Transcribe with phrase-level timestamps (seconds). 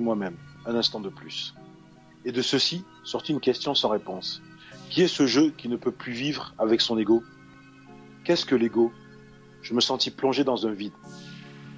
[0.00, 1.54] moi-même un instant de plus.
[2.24, 4.42] Et de ceci sortit une question sans réponse.
[4.90, 7.22] Qui est ce jeu qui ne peut plus vivre avec son ego?
[8.24, 8.92] Qu'est-ce que l'ego?
[9.62, 10.92] Je me sentis plongé dans un vide.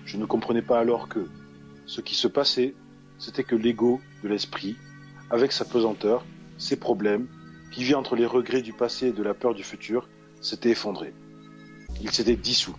[0.04, 1.26] Je ne comprenais pas alors que
[1.86, 2.74] ce qui se passait,
[3.18, 4.76] c'était que l'ego de l'esprit,
[5.30, 6.24] avec sa pesanteur,
[6.58, 7.26] ses problèmes,
[7.72, 10.08] qui vit entre les regrets du passé et de la peur du futur,
[10.40, 11.14] s'était effondré.
[12.00, 12.76] Il s'était dissous.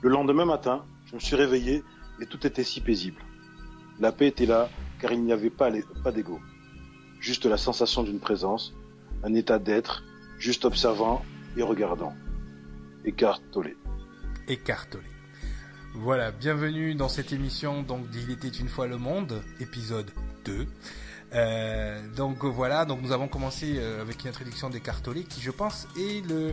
[0.00, 1.82] Le lendemain matin, je me suis réveillé
[2.20, 3.20] et tout était si paisible.
[4.02, 4.68] La paix était là
[5.00, 6.40] car il n'y avait pas, d'ego.
[7.20, 8.74] Juste la sensation d'une présence,
[9.22, 10.02] un état d'être,
[10.40, 11.24] juste observant
[11.56, 12.12] et regardant.
[13.04, 13.76] Écartolé.
[14.48, 15.06] Écartolé.
[15.94, 20.10] Voilà, bienvenue dans cette émission donc d'Il était une fois le monde, épisode
[20.46, 20.66] 2.
[21.34, 25.86] Euh, donc voilà, donc nous avons commencé euh, avec une introduction d'Écartolé qui je pense
[25.96, 26.52] est le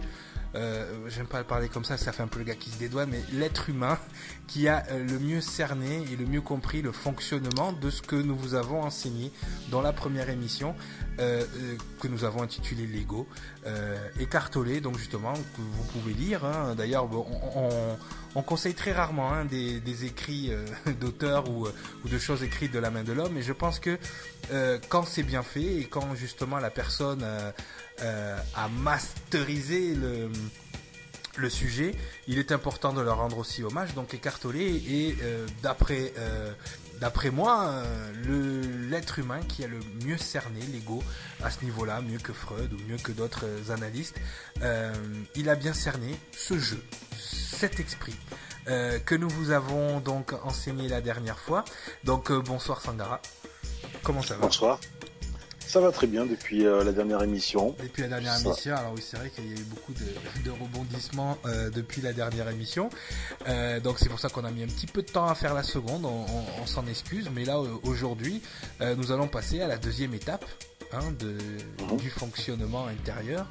[0.55, 3.09] euh, j'aime pas parler comme ça, ça fait un peu le gars qui se dédouane,
[3.11, 3.99] mais l'être humain
[4.47, 8.15] qui a euh, le mieux cerné et le mieux compris le fonctionnement de ce que
[8.15, 9.31] nous vous avons enseigné
[9.69, 10.75] dans la première émission
[11.19, 13.27] euh, euh que nous avons intitulé Lego,
[13.67, 16.45] euh, écartolé, donc justement que vous pouvez lire.
[16.45, 16.75] Hein.
[16.77, 17.97] D'ailleurs, on, on,
[18.35, 20.65] on, conseille très rarement hein, des, des, écrits euh,
[21.01, 23.97] d'auteurs ou, ou, de choses écrites de la main de l'homme, et je pense que
[24.87, 27.23] quand c'est bien fait et quand justement la personne
[28.01, 29.95] euh, à masteriser
[31.37, 31.95] le sujet,
[32.27, 33.93] il est important de leur rendre aussi hommage.
[33.93, 36.51] Donc écartolé et euh, d'après euh,
[36.99, 37.81] d'après moi,
[38.89, 41.01] l'être humain qui a le mieux cerné l'ego
[41.41, 44.19] à ce niveau-là, mieux que Freud ou mieux que d'autres analystes,
[45.35, 46.83] il a bien cerné ce jeu,
[47.17, 48.15] cet esprit.
[48.65, 51.63] que nous vous avons donc enseigné la dernière fois.
[52.03, 53.21] Donc bonsoir Sangara.
[54.03, 54.41] Comment ça va?
[54.41, 54.79] Bonsoir.
[55.69, 57.75] Ça va très bien depuis euh, la dernière émission.
[57.79, 58.47] Depuis la dernière ça.
[58.47, 62.01] émission, alors oui, c'est vrai qu'il y a eu beaucoup de, de rebondissements euh, depuis
[62.01, 62.89] la dernière émission.
[63.47, 65.53] Euh, donc c'est pour ça qu'on a mis un petit peu de temps à faire
[65.53, 67.29] la seconde, on, on, on s'en excuse.
[67.35, 68.41] Mais là, aujourd'hui,
[68.97, 70.43] nous allons passer à la deuxième étape
[70.91, 71.37] hein, de,
[71.83, 71.97] mmh.
[71.97, 73.45] du fonctionnement intérieur.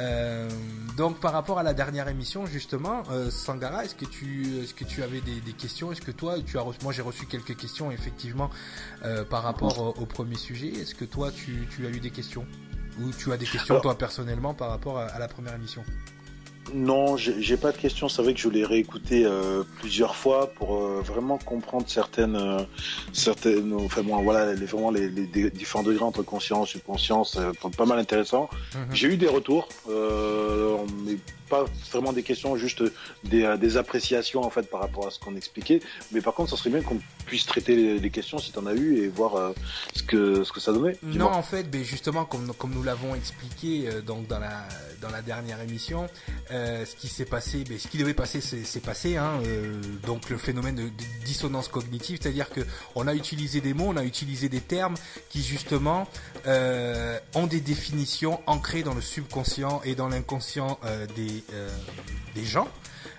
[0.00, 0.48] Euh,
[0.96, 4.84] donc par rapport à la dernière émission justement, euh, Sangara, est-ce que tu est-ce que
[4.84, 5.92] tu avais des, des questions?
[5.92, 8.50] Est-ce que toi tu as reçu, moi j'ai reçu quelques questions effectivement
[9.04, 10.68] euh, par rapport au, au, premier sujet.
[10.68, 12.46] Est-ce que toi tu, tu as eu des questions?
[13.00, 15.84] Ou tu as des questions Alors, toi personnellement par rapport à, à la première émission?
[16.74, 18.08] Non, j'ai pas de questions.
[18.08, 22.60] C'est vrai que je l'ai réécouté euh, plusieurs fois pour euh, vraiment comprendre certaines, euh,
[23.12, 27.38] certaines, enfin bon, voilà, les, vraiment les, les, différents degrés entre conscience, subconscience,
[27.76, 28.44] pas mal intéressant.
[28.44, 28.94] Mm -hmm.
[28.94, 31.16] J'ai eu des retours, euh, mais
[31.52, 32.82] pas vraiment des questions, juste
[33.24, 35.80] des, euh, des appréciations en fait par rapport à ce qu'on expliquait.
[36.12, 38.66] Mais par contre, ça serait bien qu'on puisse traiter les, les questions si tu en
[38.66, 39.52] as eu et voir euh,
[39.94, 40.96] ce que ce que ça donnait.
[41.02, 44.68] Non, en fait, mais justement, comme comme nous l'avons expliqué euh, donc dans la
[45.00, 46.08] dans la dernière émission,
[46.50, 49.16] euh, ce qui s'est passé, mais ce qui devait passer, c'est passé.
[49.16, 49.40] Hein,
[50.06, 52.60] donc le phénomène de, de dissonance cognitive, c'est-à-dire que
[52.94, 54.94] on a utilisé des mots, on a utilisé des termes
[55.28, 56.06] qui justement
[56.46, 60.78] ont des définitions ancrées dans le subconscient et dans l'inconscient
[61.16, 61.41] des
[62.34, 62.68] des gens.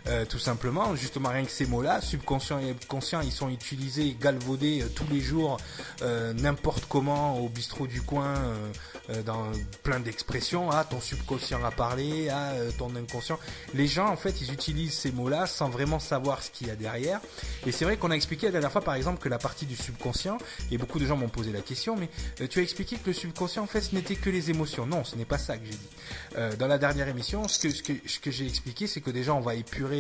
[0.08, 4.82] Euh, tout simplement, justement rien que ces mots-là, subconscient et conscient, ils sont utilisés, galvaudés
[4.82, 5.58] euh, tous les jours,
[6.02, 8.72] euh, n'importe comment au bistrot du coin, euh,
[9.10, 10.70] euh, dans plein d'expressions.
[10.72, 13.40] Ah, ton subconscient a parlé, ah, ton inconscient.
[13.74, 16.76] Les gens, en fait, ils utilisent ces mots-là sans vraiment savoir ce qu'il y a
[16.76, 17.22] derrière.
[17.66, 19.76] Et c'est vrai qu'on a expliqué la dernière fois, par exemple, que la partie du
[19.76, 20.38] subconscient,
[20.72, 22.10] et beaucoup de gens m'ont posé la question, mais
[22.48, 24.86] tu as expliqué que le subconscient, en fait, ce n'était que les émotions.
[24.86, 26.58] Non, ce n'est pas ça que j'ai dit.
[26.58, 29.34] dans la dernière émission, ce que, ce que, ce que j'ai expliqué, c'est que déjà,
[29.34, 29.93] on va épurer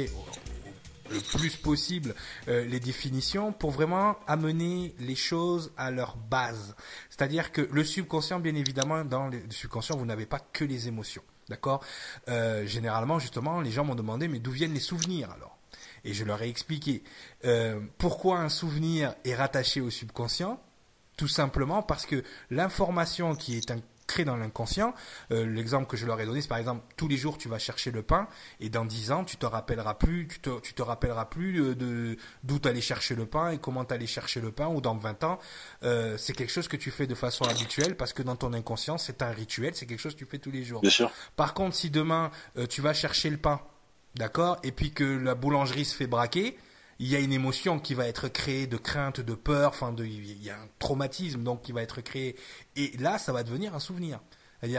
[1.12, 2.16] le plus possible
[2.48, 6.76] euh, les définitions pour vraiment amener les choses à leur base.
[7.10, 11.24] C'est-à-dire que le subconscient, bien évidemment, dans le subconscient, vous n'avez pas que les émotions.
[11.50, 11.84] D'accord?
[12.30, 15.58] Euh, Généralement, justement, les gens m'ont demandé, mais d'où viennent les souvenirs alors?
[16.06, 17.04] Et je leur ai expliqué
[17.46, 20.60] euh, pourquoi un souvenir est rattaché au subconscient?
[21.16, 24.94] Tout simplement parce que l'information qui est un crée dans l'inconscient.
[25.32, 27.60] Euh, L'exemple que je leur ai donné, c'est par exemple tous les jours tu vas
[27.60, 28.28] chercher le pain
[28.60, 32.18] et dans dix ans tu te rappelleras plus, tu te, tu te rappelleras plus de
[32.44, 34.96] d'où tu allais chercher le pain et comment tu allais chercher le pain ou dans
[34.96, 35.40] 20 ans
[35.84, 38.98] euh, c'est quelque chose que tu fais de façon habituelle parce que dans ton inconscient
[38.98, 40.82] c'est un rituel, c'est quelque chose que tu fais tous les jours.
[40.82, 41.12] Bien sûr.
[41.36, 43.62] Par contre si demain euh, tu vas chercher le pain,
[44.16, 46.58] d'accord, et puis que la boulangerie se fait braquer,
[47.04, 50.06] il y a une émotion qui va être créée de crainte, de peur, enfin de,
[50.06, 52.38] il y a un traumatisme donc qui va être créé
[52.78, 54.22] et là ça va devenir un souvenir.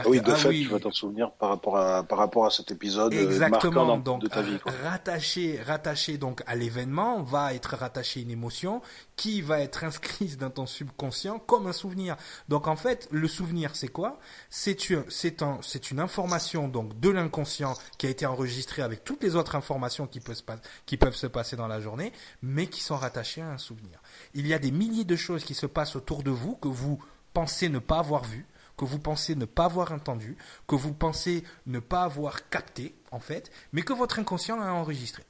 [0.07, 2.71] Oui, de ah fait, tu vas t'en souvenir par rapport à par rapport à cet
[2.71, 4.57] épisode euh, donc, de ta vie.
[4.59, 4.71] Quoi.
[4.83, 8.81] Rattaché, rattaché donc à l'événement, va être rattaché une émotion
[9.15, 12.15] qui va être inscrite dans ton subconscient comme un souvenir.
[12.49, 14.19] Donc en fait, le souvenir, c'est quoi?
[14.49, 14.75] C'est
[15.09, 19.35] c'est un, c'est une information donc de l'inconscient qui a été enregistrée avec toutes les
[19.35, 20.43] autres informations qui peuvent se
[20.87, 22.11] qui peuvent se passer dans la journée,
[22.41, 24.01] mais qui sont rattachées à un souvenir.
[24.33, 26.99] Il y a des milliers de choses qui se passent autour de vous que vous
[27.33, 28.47] pensez ne pas avoir vues
[28.77, 30.37] que vous pensez ne pas avoir entendu,
[30.67, 35.23] que vous pensez ne pas avoir capté, en fait, mais que votre inconscient a enregistré.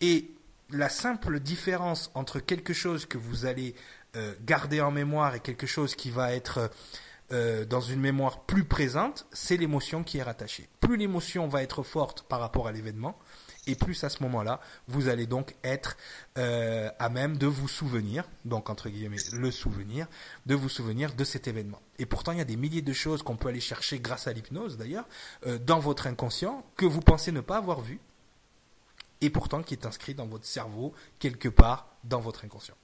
[0.00, 0.30] Et
[0.70, 3.74] la simple différence entre quelque chose que vous allez
[4.16, 6.70] euh, garder en mémoire et quelque chose qui va être
[7.32, 10.68] euh, dans une mémoire plus présente, c'est l'émotion qui est rattachée.
[10.80, 13.18] Plus l'émotion va être forte par rapport à l'événement,
[13.66, 15.96] et plus à ce moment-là, vous allez donc être
[16.38, 20.06] euh, à même de vous souvenir, donc entre guillemets le souvenir,
[20.46, 21.80] de vous souvenir de cet événement.
[21.98, 24.32] Et pourtant, il y a des milliers de choses qu'on peut aller chercher grâce à
[24.32, 25.06] l'hypnose d'ailleurs,
[25.46, 28.00] euh, dans votre inconscient, que vous pensez ne pas avoir vu,
[29.20, 32.74] et pourtant qui est inscrit dans votre cerveau quelque part dans votre inconscient.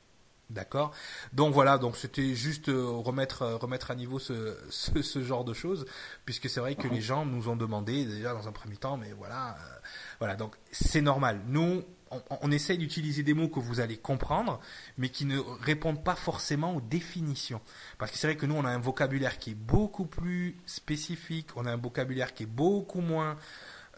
[0.50, 0.92] D'accord.
[1.34, 5.52] Donc voilà, donc c'était juste euh, remettre euh, remettre à niveau ce, ce, genre de
[5.52, 5.84] choses,
[6.24, 9.12] puisque c'est vrai que les gens nous ont demandé déjà dans un premier temps, mais
[9.12, 9.78] voilà, euh,
[10.20, 11.42] voilà, donc c'est normal.
[11.48, 14.58] Nous, on, on essaye d'utiliser des mots que vous allez comprendre,
[14.96, 17.60] mais qui ne répondent pas forcément aux définitions,
[17.98, 21.48] parce que c'est vrai que nous on a un vocabulaire qui est beaucoup plus spécifique,
[21.56, 23.36] on a un vocabulaire qui est beaucoup moins,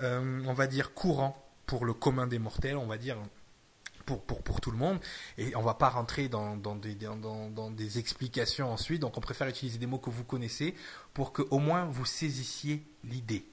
[0.00, 3.19] on va dire courant pour le commun des mortels, on va dire
[4.19, 4.99] pour, tout le monde.
[5.39, 9.01] Et on va pas rentrer dans, des, des explications ensuite.
[9.01, 10.75] Donc on préfère utiliser des mots que vous connaissez
[11.15, 13.45] pour que au moins vous saisissiez l'idée.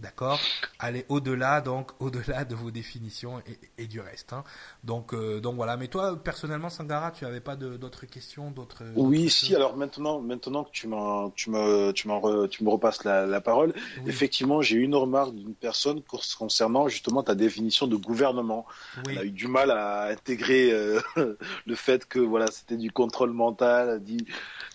[0.00, 0.38] D'accord?
[0.78, 3.42] Allez au-delà, donc au-delà de vos définitions
[3.78, 4.32] et, du reste.
[4.32, 4.44] Hein.
[4.84, 5.76] Donc, euh, donc voilà.
[5.76, 9.56] Mais toi, personnellement, Sangara, tu n'avais pas d'autres questions, d'autres Oui, si.
[9.56, 12.08] Alors maintenant, maintenant que tu m'en, tu me, tu
[12.50, 13.74] tu me repasses la, parole,
[14.06, 16.00] effectivement, j'ai eu une remarque d'une personne
[16.38, 18.66] concernant justement ta définition de gouvernement.
[19.08, 21.00] Elle a eu du mal à intégrer euh,
[21.66, 23.90] le fait que voilà, c'était du contrôle mental.
[23.94, 24.26] Elle dit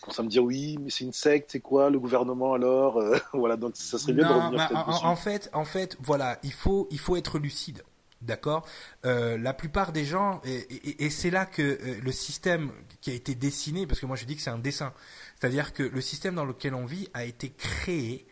[0.04, 3.18] commence à me dire oui, mais c'est une secte, c'est quoi le gouvernement alors euh,
[3.34, 5.06] Voilà, donc ça serait bien de revenir en, dessus.
[5.14, 7.84] En fait, en fait, voilà, il faut, il faut être lucide.
[8.24, 8.66] D'accord?
[9.06, 13.36] Euh, La plupart des gens, et, c'est là que euh, le système qui a été
[13.36, 14.92] dessiné, parce que moi je dis que c'est un dessin,
[15.40, 18.26] c'est-à-dire que le système dans lequel on vit a été créé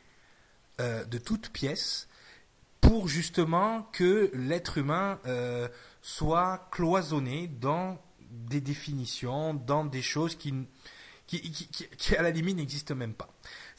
[0.79, 2.07] de toutes pièces
[2.79, 5.19] pour justement que l'être humain
[6.01, 8.01] soit cloisonné dans
[8.31, 10.51] des définitions, dans des choses qui
[11.27, 13.29] qui, à la limite n'existe même pas.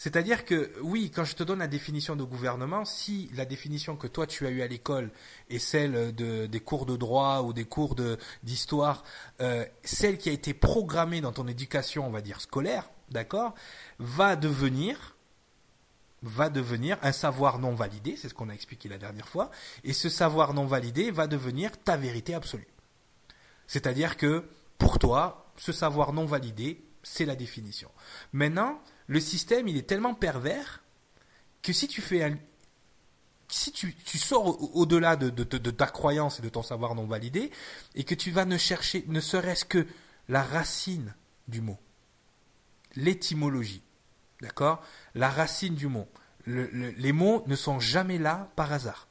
[0.03, 4.09] C'est-à-dire que oui, quand je te donne la définition de gouvernement, si la définition que
[4.09, 5.13] toi tu as eue à l'école
[5.49, 7.95] est celle de, des cours de droit ou des cours
[8.43, 9.05] d'histoire,
[9.41, 13.55] euh, celle qui a été programmée dans ton éducation, on va dire scolaire, d'accord,
[14.01, 15.15] va devenir
[16.23, 19.53] va devenir un savoir non validé, c'est ce qu'on a expliqué la dernière fois,
[19.85, 22.67] et ce savoir non validé va devenir ta vérité absolue.
[23.69, 27.91] C'est-à-dire que pour toi, ce savoir non validé c'est la définition.
[28.33, 28.81] Maintenant,
[29.13, 30.83] le système, il est tellement pervers
[31.61, 32.35] que si tu fais un,
[33.49, 37.51] si tu, sors au-delà de, ta croyance et de ton savoir non validé,
[37.95, 39.87] et que tu vas ne chercher ne serait-ce que
[40.31, 41.15] la racine
[41.47, 41.79] du mot,
[42.97, 43.83] l'étymologie,
[44.41, 44.83] d'accord?
[45.15, 46.09] La racine du mot.
[46.47, 49.09] les mots ne sont jamais là par hasard.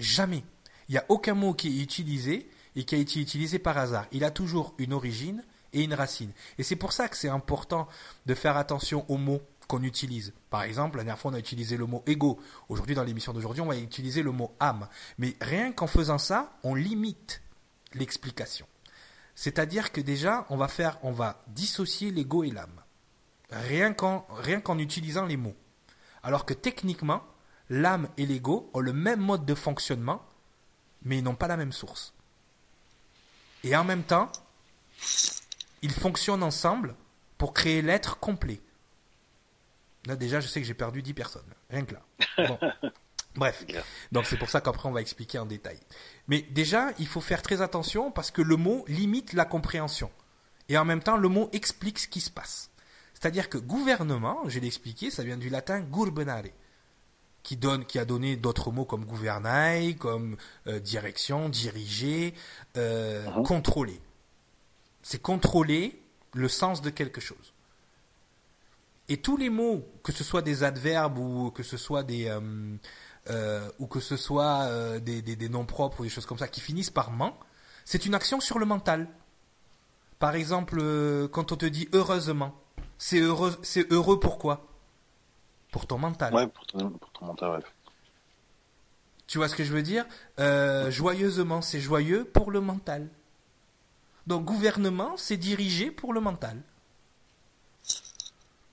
[0.00, 0.42] Jamais.
[0.88, 4.06] Il n'y a aucun mot qui est utilisé et qui a été utilisé par hasard.
[4.10, 6.32] Il a toujours une origine et une racine.
[6.58, 7.88] Et c'est pour ça que c'est important
[8.26, 10.32] de faire attention aux mots qu'on utilise.
[10.50, 12.40] Par exemple, la dernière fois, on a utilisé le mot ego.
[12.68, 14.88] Aujourd'hui, dans l'émission d'aujourd'hui, on va utiliser le mot âme.
[15.18, 17.42] Mais rien qu'en faisant ça, on limite
[17.94, 18.66] l'explication.
[19.34, 22.82] C'est-à-dire que déjà, on va faire, on va dissocier l'ego et l'âme.
[23.50, 25.54] Rien qu'en, rien qu'en utilisant les mots.
[26.22, 27.22] Alors que techniquement,
[27.70, 30.22] l'âme et l'ego ont le même mode de fonctionnement,
[31.02, 32.14] mais ils n'ont pas la même source.
[33.64, 34.30] Et en même temps,
[35.82, 36.94] ils fonctionnent ensemble
[37.36, 38.60] pour créer l'être complet.
[40.06, 41.54] Là, déjà, je sais que j'ai perdu 10 personnes.
[41.70, 42.58] Rien que là.
[43.36, 43.64] Bref.
[44.10, 45.78] Donc, c'est pour ça qu'après, on va expliquer en détail.
[46.26, 50.10] Mais déjà, il faut faire très attention parce que le mot limite la compréhension.
[50.68, 52.70] Et en même temps, le mot explique ce qui se passe.
[53.14, 56.44] C'est-à-dire que gouvernement, je l'ai expliqué, ça vient du latin gurbenare,
[57.42, 62.34] qui, donne, qui a donné d'autres mots comme gouvernail, comme euh, direction, diriger,
[62.76, 63.42] euh, uh-huh.
[63.42, 64.00] contrôler
[65.08, 66.02] c'est contrôler
[66.34, 67.54] le sens de quelque chose.
[69.08, 72.76] Et tous les mots, que ce soit des adverbes ou que ce soit des euh,
[73.30, 76.46] euh, ou que ce soit euh, des, des, noms propres ou des choses comme ça
[76.46, 77.38] qui finissent par ment,
[77.86, 79.08] c'est une action sur le mental.
[80.18, 80.78] Par exemple,
[81.28, 82.54] quand on te dit heureusement,
[82.98, 84.66] c'est heureux, c'est heureux pourquoi
[85.72, 86.34] pour ton mental.
[86.34, 87.64] Ouais, pour ton, pour ton mental, ouais.
[89.26, 90.04] Tu vois ce que je veux dire?
[90.90, 93.08] Joyeusement, c'est joyeux pour le mental.
[94.28, 96.62] Donc gouvernement, c'est dirigé pour le mental.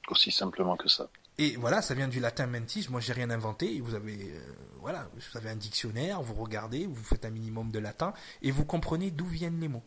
[0.10, 1.08] Aussi simplement que ça.
[1.38, 2.88] Et voilà, ça vient du latin mentis.
[2.90, 3.80] Moi, j'ai rien inventé.
[3.80, 4.40] Vous avez, euh,
[4.82, 6.22] voilà, vous avez un dictionnaire.
[6.22, 9.84] Vous regardez, vous faites un minimum de latin et vous comprenez d'où viennent les mots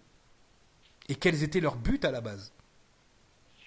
[1.10, 2.52] et quels étaient leurs buts à la base?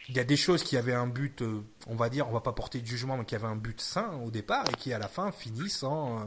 [0.09, 2.41] Il y a des choses qui avaient un but, euh, on va dire, on va
[2.41, 4.99] pas porter de jugement, mais qui avaient un but sain au départ et qui à
[4.99, 6.25] la fin finissent en, euh,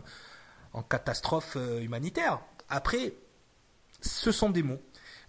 [0.72, 2.40] en catastrophe humanitaire.
[2.68, 3.14] Après,
[4.00, 4.80] ce sont des mots.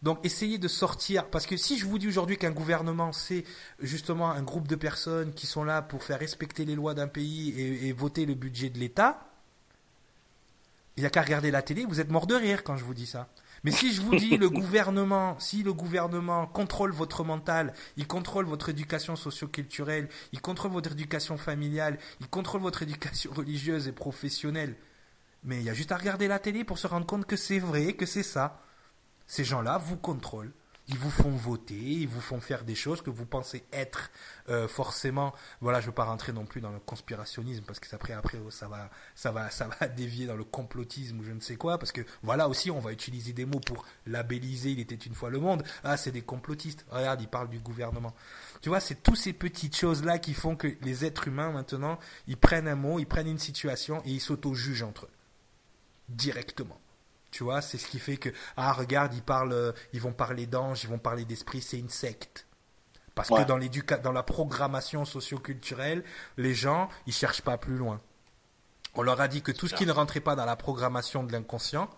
[0.06, 3.44] Donc essayez de sortir, parce que si je vous dis aujourd'hui qu'un gouvernement, c'est
[3.80, 7.60] justement un groupe de personnes qui sont là pour faire respecter les lois d'un pays
[7.60, 9.28] et, voter le budget de l'État,
[10.96, 12.94] il n'y a qu'à regarder la télé, vous êtes mort de rire quand je vous
[12.94, 13.30] dis ça.
[13.64, 18.46] Mais si je vous dis le gouvernement, si le gouvernement contrôle votre mental, il contrôle
[18.46, 24.76] votre éducation socio-culturelle, il contrôle votre éducation familiale, il contrôle votre éducation religieuse et professionnelle,
[25.44, 27.58] mais il y a juste à regarder la télé pour se rendre compte que c'est
[27.58, 28.62] vrai, que c'est ça.
[29.28, 30.54] Ces gens-là vous contrôlent.
[30.88, 34.12] Ils vous font voter, ils vous font faire des choses que vous pensez être
[34.50, 35.34] euh, forcément.
[35.60, 38.38] Voilà, je ne veux pas rentrer non plus dans le conspirationnisme parce que après, après,
[38.52, 41.80] ça va, ça va, ça va dévier dans le complotisme ou je ne sais quoi.
[41.80, 44.74] Parce que voilà aussi, on va utiliser des mots pour labelliser.
[44.74, 45.64] Il était une fois le monde.
[45.84, 46.86] Ah, c'est des complotistes.
[46.92, 48.14] Regarde, ils parlent du gouvernement.
[48.62, 52.38] Tu vois, c'est toutes ces petites choses-là qui font que les êtres humains maintenant, ils
[52.38, 55.12] prennent un mot, ils prennent une situation et ils s'auto-jugent entre eux
[56.10, 56.80] directement.
[57.36, 60.46] Tu vois, c'est ce qui fait que ah regarde, ils parlent, euh, ils vont parler
[60.46, 62.48] d'anges, ils vont parler d'esprit, c'est une secte.
[63.14, 66.06] Parce que dans l'éducation, dans la programmation socioculturelle,
[66.38, 68.00] les gens, ils cherchent pas plus loin.
[68.94, 71.34] On leur a dit que tout ce qui ne rentrait pas dans la programmation de
[71.34, 71.90] l'inconscient,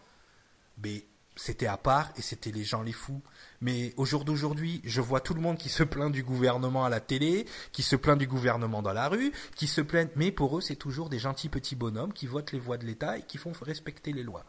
[0.77, 1.01] ben,
[1.35, 3.21] c'était à part et c'était les gens les fous.
[3.61, 6.89] Mais au jour d'aujourd'hui, je vois tout le monde qui se plaint du gouvernement à
[6.89, 10.57] la télé, qui se plaint du gouvernement dans la rue, qui se plaint, mais pour
[10.57, 13.37] eux, c'est toujours des gentils petits bonhommes qui votent les voix de l'État et qui
[13.37, 14.43] font respecter les lois.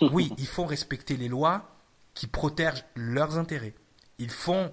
[0.00, 1.76] Oui, ils font respecter les lois
[2.14, 3.74] qui protègent leurs intérêts.
[4.18, 4.72] Ils font,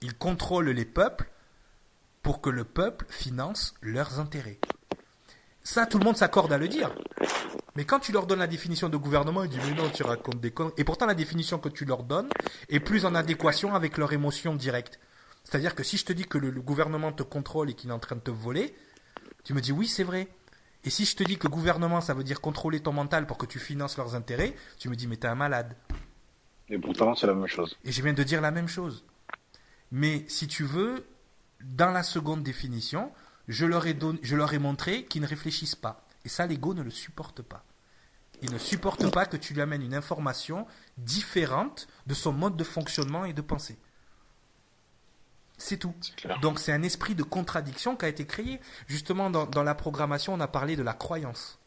[0.00, 1.30] ils contrôlent les peuples
[2.22, 4.58] pour que le peuple finance leurs intérêts.
[5.62, 6.94] Ça, tout le monde s'accorde à le dire.
[7.76, 10.40] Mais quand tu leur donnes la définition de gouvernement, ils disent mais non, tu racontes
[10.40, 10.74] des conneries.
[10.78, 12.28] Et pourtant, la définition que tu leur donnes
[12.68, 14.98] est plus en adéquation avec leur émotion directe.
[15.44, 17.98] C'est-à-dire que si je te dis que le gouvernement te contrôle et qu'il est en
[17.98, 18.74] train de te voler,
[19.44, 20.28] tu me dis oui, c'est vrai.
[20.84, 23.46] Et si je te dis que gouvernement, ça veut dire contrôler ton mental pour que
[23.46, 25.76] tu finances leurs intérêts, tu me dis, mais t'es un malade.
[26.68, 27.76] Et pourtant, c'est la même chose.
[27.84, 29.04] Et je viens de dire la même chose.
[29.90, 31.06] Mais si tu veux,
[31.60, 33.12] dans la seconde définition,
[33.48, 36.06] je leur ai, je leur ai montré qu'ils ne réfléchissent pas.
[36.24, 37.64] Et ça, l'ego ne le supporte pas.
[38.42, 42.64] Il ne supporte pas que tu lui amènes une information différente de son mode de
[42.64, 43.76] fonctionnement et de pensée.
[45.60, 45.94] C'est tout.
[46.40, 48.60] Donc c'est un esprit de contradiction qui a été créé.
[48.86, 51.58] Justement, dans, la programmation, on a parlé de la croyance.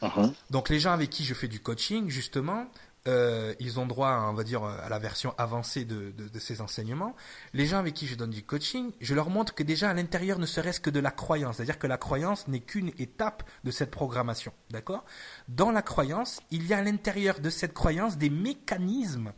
[0.00, 0.32] Uh-huh.
[0.50, 2.66] Donc les gens avec qui je fais du coaching, justement,
[3.06, 7.14] euh, ils ont droit, on va dire, à la version avancée de, ces enseignements.
[7.52, 10.38] Les gens avec qui je donne du coaching, je leur montre que déjà à l'intérieur
[10.38, 13.90] ne serait-ce que de la croyance, c'est-à-dire que la croyance n'est qu'une étape de cette
[13.90, 15.04] programmation, d'accord?
[15.48, 19.34] Dans la croyance, il y a à l'intérieur de cette croyance des mécanismes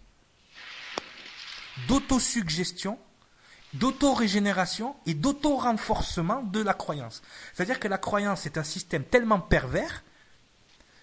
[1.88, 2.98] d'autosuggestion,
[3.74, 7.22] d'auto-régénération et d'auto-renforcement de la croyance.
[7.54, 10.02] C'est-à-dire que la croyance est un système tellement pervers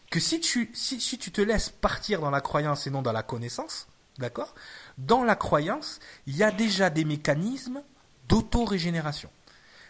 [0.10, 3.12] que si tu, si, si tu te laisses partir dans la croyance et non dans
[3.12, 3.88] la connaissance,
[4.20, 4.54] d'accord
[4.98, 7.82] Dans la croyance, il y a déjà des mécanismes
[8.28, 9.30] d'auto-régénération.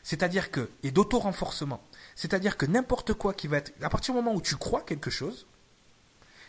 [0.01, 1.81] C'est-à-dire que, et d'auto-renforcement.
[2.15, 5.09] C'est-à-dire que n'importe quoi qui va être, à partir du moment où tu crois quelque
[5.09, 5.47] chose,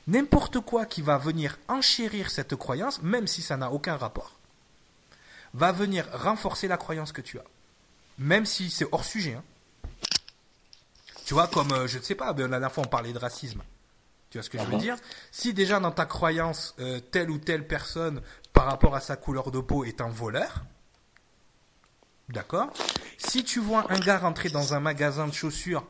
[0.07, 4.33] N'importe quoi qui va venir enchérir cette croyance, même si ça n'a aucun rapport,
[5.55, 7.45] va venir renforcer la croyance que tu as.
[8.19, 9.35] Même si c'est hors sujet.
[9.35, 9.45] Hein.
[11.25, 13.63] Tu vois, comme, euh, je ne sais pas, la dernière fois on parlait de racisme.
[14.31, 14.97] Tu vois ce que je veux dire?
[15.31, 18.21] Si déjà dans ta croyance, euh, telle ou telle personne,
[18.53, 20.65] par rapport à sa couleur de peau, est un voleur,
[22.29, 22.73] d'accord?
[23.17, 25.87] Si tu vois un gars rentrer dans un magasin de chaussures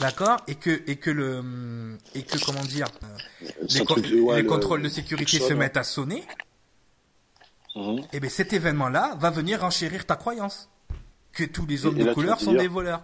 [0.00, 5.38] D'accord Et que et que le et que comment dire euh, les, contrôles de sécurité
[5.38, 6.24] se mettent à sonner.
[7.74, 7.98] Mhm.
[7.98, 10.68] Et eh bien cet événement-là va venir enchérir ta croyance
[11.32, 13.02] que tous les hommes de couleur sont des voleurs.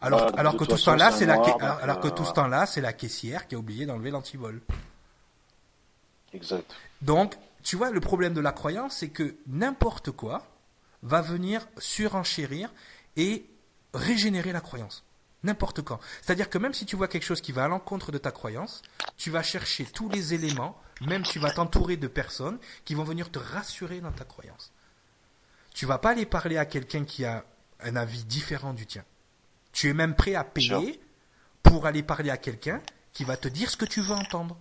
[0.00, 1.34] Alors bah, alors que tout ce temps-là c'est la
[1.80, 4.60] alors, que tout ce temps-là c'est la caissière qui a oublié d'enlever l'antivol.
[6.32, 6.70] Exact.
[7.02, 10.46] Donc tu vois le problème de la croyance c'est que n'importe quoi
[11.02, 12.70] va venir surenchérir
[13.16, 13.46] et
[13.94, 15.05] régénérer la croyance.
[15.42, 16.00] N'importe quand.
[16.22, 18.82] C'est-à-dire que même si tu vois quelque chose qui va à l'encontre de ta croyance,
[19.16, 23.30] tu vas chercher tous les éléments, même tu vas t'entourer de personnes qui vont venir
[23.30, 24.72] te rassurer dans ta croyance.
[25.74, 27.44] Tu vas pas aller parler à quelqu'un qui a
[27.80, 29.04] un avis différent du tien.
[29.72, 31.00] Tu es même prêt à payer
[31.62, 32.80] pour aller parler à quelqu'un
[33.12, 34.56] qui va te dire ce que tu veux entendre.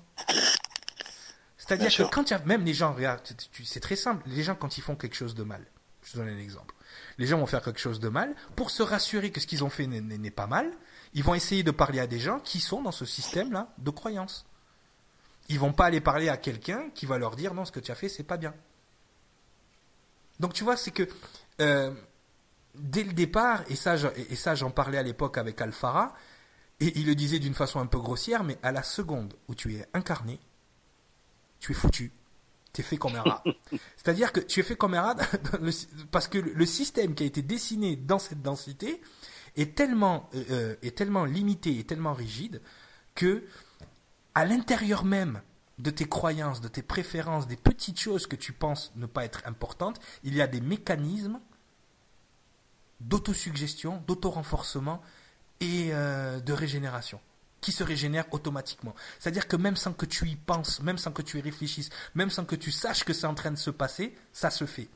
[1.58, 3.22] C'est-à-dire que quand il y a, même les gens, regarde,
[3.64, 5.66] c'est très simple, les gens quand ils font quelque chose de mal,
[6.04, 6.75] je te donne un exemple,
[7.18, 9.70] les gens vont faire quelque chose de mal, pour se rassurer que ce qu'ils ont
[9.70, 10.72] fait n'est pas mal,
[11.14, 14.46] ils vont essayer de parler à des gens qui sont dans ce système-là de croyance.
[15.48, 17.92] Ils vont pas aller parler à quelqu'un qui va leur dire non, ce que tu
[17.92, 18.54] as fait, c'est pas bien.
[20.40, 21.08] Donc tu vois, c'est que
[21.62, 21.94] euh,
[22.74, 26.14] dès le départ, et ça, et ça j'en parlais à l'époque avec Alfara,
[26.80, 29.76] et il le disait d'une façon un peu grossière, mais à la seconde où tu
[29.76, 30.40] es incarné,
[31.60, 32.12] tu es foutu.
[32.76, 33.44] Tu es fait comme un rat.
[33.96, 35.16] C'est-à-dire que tu es fait comme un rat
[36.12, 39.02] parce que le système qui a été dessiné dans cette densité
[39.56, 42.62] est tellement, euh, euh, est tellement limité et tellement rigide
[43.16, 43.46] que
[44.34, 45.42] à l'intérieur même
[45.80, 49.42] de tes croyances, de tes préférences, des petites choses que tu penses ne pas être
[49.46, 51.40] importantes, il y a des mécanismes
[53.00, 55.02] d'autosuggestion, d'auto-renforcement
[55.62, 57.22] et euh, de régénération
[57.66, 58.94] qui se régénèrent automatiquement.
[59.18, 62.30] C'est-à-dire que même sans que tu y penses, même sans que tu y réfléchisses, même
[62.30, 64.88] sans que tu saches que c'est en train de se passer, ça se fait.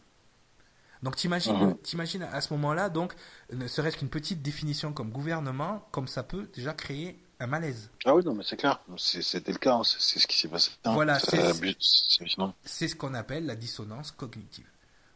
[1.01, 1.77] Donc t'imagines, mhm.
[1.79, 3.15] t'imagines à ce moment-là, donc
[3.51, 7.89] ne serait-ce qu'une petite définition comme gouvernement, comme ça peut déjà créer un malaise.
[8.05, 8.79] Ah oui, non, mais c'est clair.
[8.97, 9.81] C'était le cas, hein.
[9.83, 10.69] c'est ce qui s'est passé.
[10.85, 14.67] Voilà, c'est ce qu'on appelle la dissonance cognitive.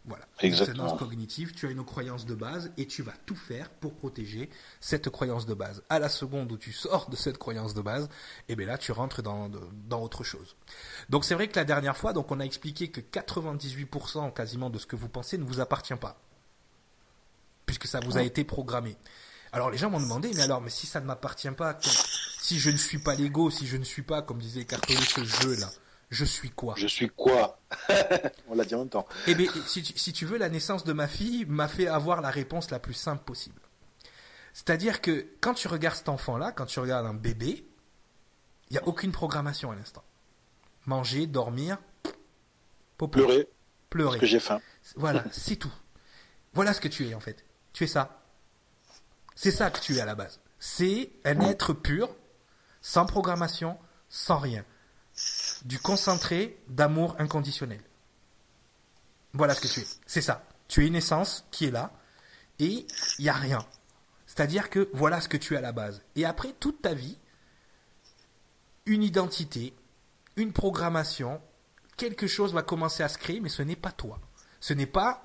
[0.06, 0.26] Voilà.
[0.42, 0.84] Exactement.
[0.84, 4.50] Dissonance cognitive, tu as une croyance de base et tu vas tout faire pour protéger
[4.82, 5.82] cette croyance de base.
[5.90, 8.78] À la seconde où tu sors de cette croyance de base, et eh bien là,
[8.78, 9.50] tu rentres dans,
[9.88, 10.58] dans autre chose.
[11.10, 14.78] Donc c'est vrai que la dernière fois, donc on a expliqué que 98% quasiment de
[14.78, 16.20] ce que vous pensez ne vous appartient pas.
[17.66, 18.98] Puisque ça vous a été programmé.
[19.54, 21.78] Alors les gens m'ont demandé, mais alors, mais si ça ne m'appartient pas,
[22.42, 25.24] si je ne suis pas l'ego, si je ne suis pas, comme disait Cartolé, ce
[25.24, 25.70] jeu-là,
[26.14, 26.76] je suis quoi?
[26.78, 27.60] Je suis quoi?
[28.48, 29.08] On l'a dit en même temps.
[29.28, 32.22] Eh bien, si tu, si tu veux, la naissance de ma fille m'a fait avoir
[32.22, 33.62] la réponse la plus simple possible.
[34.54, 37.66] C'est-à-dire que quand tu regardes cet enfant-là, quand tu regardes un bébé,
[38.70, 40.04] il n'y a aucune programmation à l'instant.
[40.86, 41.78] Manger, dormir,
[42.98, 43.50] pleurer,
[43.90, 44.10] pleurer.
[44.12, 44.62] Parce que j'ai faim.
[44.96, 45.74] Voilà, c'est tout.
[46.54, 47.44] Voilà ce que tu es en fait.
[47.74, 48.22] Tu es ça.
[49.36, 50.40] C'est ça que tu es à la base.
[50.60, 52.16] C'est un être pur,
[52.82, 54.64] sans programmation, sans rien.
[55.64, 57.82] Du concentré d'amour inconditionnel.
[59.34, 59.88] Voilà ce que tu es.
[60.06, 60.44] C'est ça.
[60.68, 61.92] Tu es une essence qui est là
[62.60, 62.86] et
[63.20, 63.66] il n'y a rien.
[64.28, 66.02] C'est-à-dire que voilà ce que tu es à la base.
[66.16, 67.18] Et après toute ta vie,
[68.86, 69.74] une identité,
[70.36, 71.42] une programmation,
[71.98, 74.20] quelque chose va commencer à se créer, mais ce n'est pas toi.
[74.60, 75.24] Ce n'est pas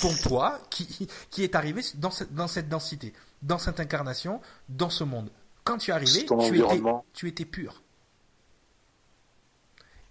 [0.00, 4.90] ton toi qui, qui est arrivé dans cette, dans cette densité, dans cette incarnation, dans
[4.90, 5.30] ce monde.
[5.64, 7.82] Quand tu es arrivé, tu étais, tu étais pur.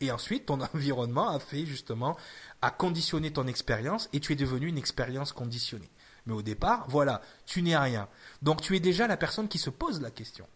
[0.02, 2.18] Et ensuite, ton environnement a fait justement,
[2.62, 5.90] a conditionné ton expérience et tu es devenu une expérience conditionnée.
[6.26, 8.08] Mais au départ, voilà, tu n'es rien.
[8.42, 10.48] Donc tu es déjà la personne qui se pose la question.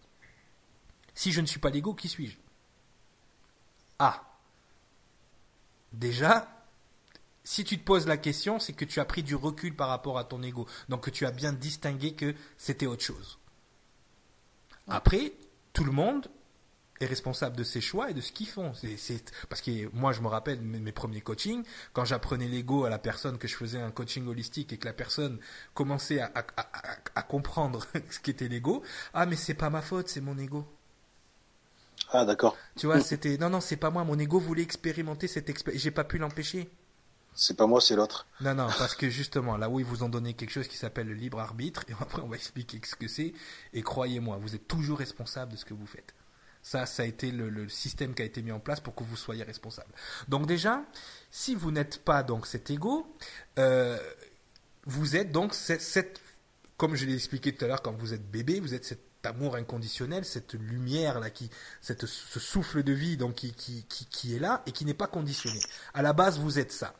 [1.15, 2.37] Si je ne suis pas l'ego, qui suis-je?
[3.99, 4.23] Ah.
[5.91, 6.47] Déjà,
[7.43, 10.17] si tu te poses la question, c'est que tu as pris du recul par rapport
[10.17, 10.67] à ton ego.
[10.89, 13.37] Donc que tu as bien distingué que c'était autre chose.
[14.87, 15.33] Après,
[15.71, 16.29] tout le monde
[17.03, 18.73] est responsable de ses choix et de ce qu'ils font.
[18.73, 21.63] C'est, parce que moi, je me rappelle mes, premiers coachings,
[21.93, 24.93] quand j'apprenais l'ego à la personne que je faisais un coaching holistique et que la
[24.93, 25.39] personne
[25.73, 26.31] commençait à,
[27.15, 28.83] à comprendre ce qu'était l'ego.
[29.13, 30.65] Ah, mais c'est pas ma faute, c'est mon ego.
[32.11, 32.55] Ah, d'accord.
[32.75, 34.03] Tu vois, c'était, non, non, c'est pas moi.
[34.03, 35.81] Mon ego voulait expérimenter cette expérience.
[35.81, 36.69] J'ai pas pu l'empêcher.
[37.35, 38.27] C'est pas moi, c'est l'autre.
[38.41, 41.07] Non, non, parce que justement, là où ils vous ont donné quelque chose qui s'appelle
[41.07, 43.33] le libre arbitre, et après on va expliquer ce que c'est,
[43.73, 46.13] et croyez-moi, vous êtes toujours responsable de ce que vous faites.
[46.63, 49.17] Ça, ça a été le, système qui a été mis en place pour que vous
[49.17, 49.93] soyez responsable.
[50.29, 50.81] Donc déjà,
[51.29, 53.05] si vous n'êtes pas donc cet ego,
[53.59, 53.99] euh,
[54.85, 56.21] vous êtes donc cette,
[56.77, 59.57] comme je l'ai expliqué tout à l'heure, quand vous êtes bébé, vous êtes cet amour
[59.57, 61.49] inconditionnel, cette lumière là qui,
[61.81, 65.07] cette, ce souffle de vie donc qui, qui, qui est là et qui n'est pas
[65.07, 65.59] conditionné.
[65.93, 66.95] À la base, vous êtes ça.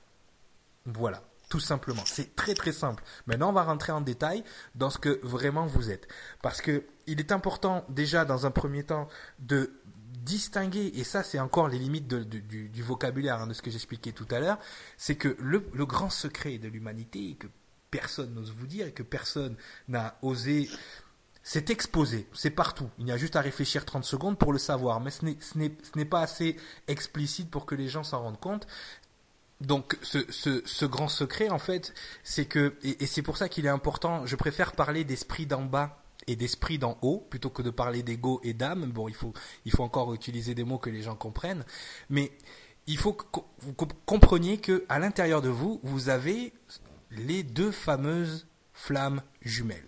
[0.85, 1.23] Voilà,
[1.53, 2.01] tout simplement.
[2.07, 3.03] C'est très très simple.
[3.27, 6.07] Maintenant, on va rentrer en détail dans ce que vraiment vous êtes.
[6.41, 9.71] Parce que il est important déjà dans un premier temps de
[10.23, 14.25] distinguer, et ça c'est encore les limites du, vocabulaire hein, de ce que j'expliquais tout
[14.31, 14.57] à l'heure,
[14.97, 17.45] c'est que le, grand secret de l'humanité, que
[17.91, 19.55] personne n'ose vous dire et que personne
[19.87, 20.67] n'a osé
[21.45, 22.89] c'est exposé, c'est partout.
[22.99, 26.21] Il y a juste à réfléchir 30 secondes pour le savoir, mais ce n'est pas
[26.21, 26.55] assez
[26.87, 28.65] explicite pour que les gens s'en rendent compte
[29.65, 34.25] donc ce, grand secret en fait, c'est que et, c'est pour ça qu'il est important.
[34.25, 38.39] Je préfère parler d'esprit d'en bas et d'esprit d'en haut plutôt que de parler d'ego
[38.43, 38.91] et d'âme.
[38.91, 39.33] Bon, il faut
[39.65, 41.63] il faut encore utiliser des mots que les gens comprennent,
[42.09, 42.31] mais
[42.87, 43.73] il faut que vous
[44.05, 46.53] compreniez que à l'intérieur de vous, vous avez
[47.11, 49.87] les deux fameuses flammes jumelles.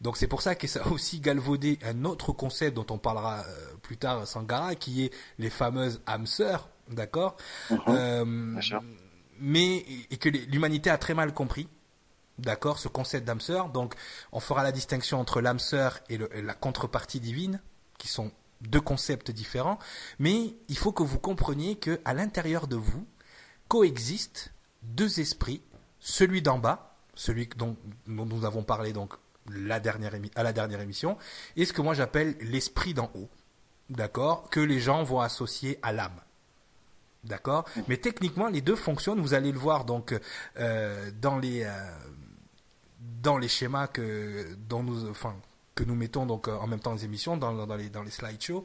[0.00, 3.40] Donc c'est pour ça que ça a aussi galvaudé un autre concept dont on parlera
[3.40, 7.36] euh, plus tard, Sangara, qui est les fameuses âmes sœurs, d'accord
[7.70, 7.78] Mhm.
[7.88, 8.60] Euh.
[9.40, 11.68] Mais et que l'humanité a très mal compris,
[12.38, 13.68] d'accord, ce concept d'âme sœur.
[13.70, 13.94] Donc
[14.30, 17.60] on fera la distinction entre l'âme sœur et, le- et la contrepartie divine,
[17.98, 19.78] qui sont deux concepts différents.
[20.20, 23.04] Mais il faut que vous compreniez que à l'intérieur de vous
[23.68, 24.52] coexistent
[24.82, 25.62] deux esprits,
[25.98, 27.76] celui d'en bas, celui dont,
[28.06, 29.14] dont nous avons parlé donc
[29.50, 31.16] la dernière émi- à la dernière émission,
[31.56, 33.28] et ce que moi j'appelle l'esprit d'en haut,
[33.90, 36.20] d'accord, que les gens vont associer à l'âme.
[37.24, 39.20] D'accord Mais techniquement, les deux fonctionnent.
[39.20, 40.18] Vous allez le voir donc
[40.58, 41.70] euh, dans les euh,
[42.98, 45.36] dans les schémas que dont nous enfin
[45.74, 48.10] que nous mettons donc euh, en même temps les émissions dans, dans les dans les
[48.10, 48.64] slideshows.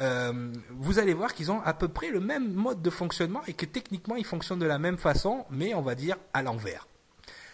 [0.00, 3.54] Euh, vous allez voir qu'ils ont à peu près le même mode de fonctionnement et
[3.54, 6.86] que techniquement ils fonctionnent de la même façon, mais on va dire à l'envers.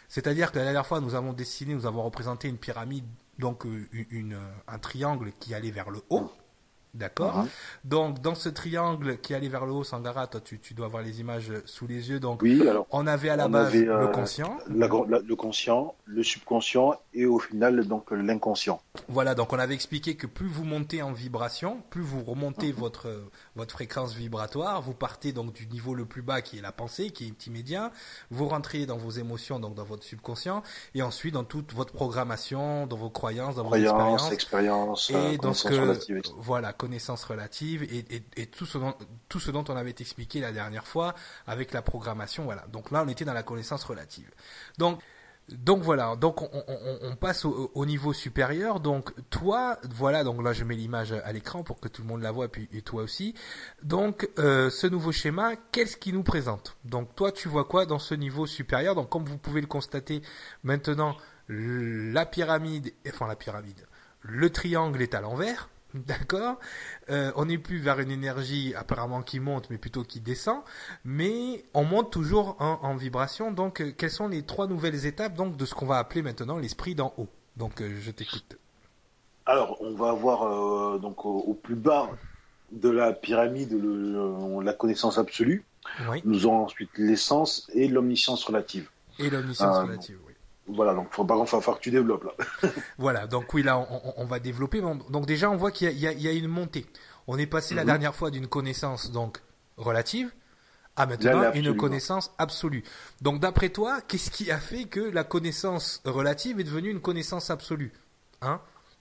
[0.09, 3.05] C'est-à-dire que la dernière fois, nous avons dessiné, nous avons représenté une pyramide,
[3.39, 6.33] donc une, une, un triangle qui allait vers le haut.
[6.95, 7.49] D'accord Mhm.
[7.85, 11.03] Donc, dans ce triangle qui allait vers le haut, Sangara, toi, tu, tu dois avoir
[11.03, 12.19] les images sous les yeux.
[12.21, 14.57] Donc, Oui, alors on avait à la base avait, le euh, conscient.
[14.69, 18.81] la- la- le conscient, le subconscient et au final donc l'inconscient.
[19.09, 23.07] Voilà, donc on avait expliqué que plus vous montez en vibration, plus vous remontez votre
[23.09, 26.73] euh, votre fréquence vibratoire, vous partez donc du niveau le plus bas qui est la
[26.73, 27.93] pensée, qui est petit média,
[28.31, 30.63] vous rentrez dans vos émotions, donc dans votre subconscient,
[30.95, 34.33] et ensuite dans toute votre programmation, dans vos croyances, dans vos expériences.
[34.33, 35.95] expérience, euh, Et donc euh,
[36.39, 38.95] voilà connaissance relative et, tout ce dont
[39.29, 41.15] tout ce dont on avait expliqué la dernière fois
[41.47, 44.31] avec la programmation voilà donc là on était dans la connaissance relative
[44.79, 45.01] donc
[45.49, 48.79] donc voilà, donc on, passe au, au niveau supérieur.
[48.79, 52.23] Donc toi, voilà, donc là je mets l'image à l'écran pour que tout le monde
[52.23, 53.35] la voit, et puis toi aussi.
[53.83, 56.77] Donc euh, ce nouveau schéma, qu'est-ce qu'il nous présente?
[56.85, 58.95] Donc toi, tu vois quoi dans ce niveau supérieur?
[58.95, 60.23] Donc comme vous pouvez le constater
[60.63, 61.17] maintenant,
[61.49, 63.87] la pyramide, enfin la pyramide,
[64.23, 65.69] le triangle est à l'envers.
[65.95, 66.59] D'accord
[67.11, 70.61] Euh, On n'est plus vers une énergie apparemment qui monte, mais plutôt qui descend.
[71.05, 73.51] Mais on monte toujours en, en vibration.
[73.53, 76.59] Donc, euh, quelles sont les trois nouvelles étapes donc de ce qu'on va appeler maintenant
[76.59, 77.29] l'esprit d'en haut?
[77.57, 78.57] Donc, euh, je t'écoute.
[79.47, 82.09] Alors, on va avoir donc au, au plus bas
[82.71, 85.65] de la pyramide le- le- la connaissance absolue.
[86.09, 86.21] Oui.
[86.25, 88.89] Nous aurons ensuite l'essence et l'omniscience relative.
[89.19, 90.19] Et l'omniscience relative.
[90.27, 90.30] Oui.
[90.75, 92.71] Voilà, donc faut, par contre, il va falloir que tu développes là.
[92.99, 93.27] Voilà.
[93.27, 93.79] Donc oui, là,
[94.17, 94.81] on, va développer.
[94.81, 96.87] Donc déjà, on voit qu'il y, a- y une montée.
[97.27, 97.87] On est passé la Mhm.
[97.87, 99.39] dernière fois d'une connaissance donc
[99.77, 100.31] relative
[100.97, 102.83] à maintenant là, une connaissance absolue.
[103.23, 107.51] Donc d'après toi, qu'est-ce qui a fait que la connaissance relative est devenue une connaissance
[107.51, 107.93] absolue
[108.43, 108.61] Hein?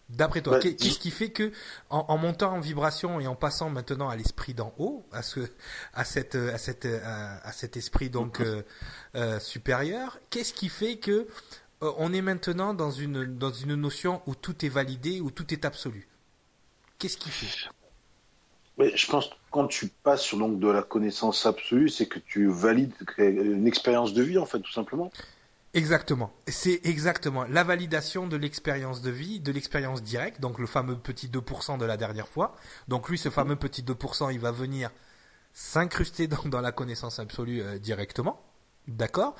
[0.10, 1.52] D'après toi, Bah, qu'est-ce qui fait que
[1.92, 5.40] en, en montant en vibration et en passant maintenant à l'esprit d'en haut, à ce,
[5.94, 8.64] à cette, à cette, à, à cet esprit donc euh,
[9.16, 11.28] euh, supérieur, qu'est-ce qui fait que
[11.82, 15.54] euh, on est maintenant dans une dans une notion où tout est validé, où tout
[15.54, 16.08] est absolu
[16.98, 17.70] Qu'est-ce qui fait?
[18.78, 22.20] Mais je pense que quand tu passes sur donc de la connaissance absolue, c'est que
[22.20, 25.12] tu valides une expérience de vie en fait, tout simplement.
[25.74, 26.32] Exactement.
[26.48, 31.28] C'est exactement la validation de l'expérience de vie, de l'expérience directe, donc le fameux petit
[31.28, 32.56] 2% de la dernière fois.
[32.88, 34.90] Donc lui, ce fameux petit 2%, il va venir
[35.54, 38.42] s'incruster dans, dans la connaissance absolue euh, directement.
[38.88, 39.36] D'accord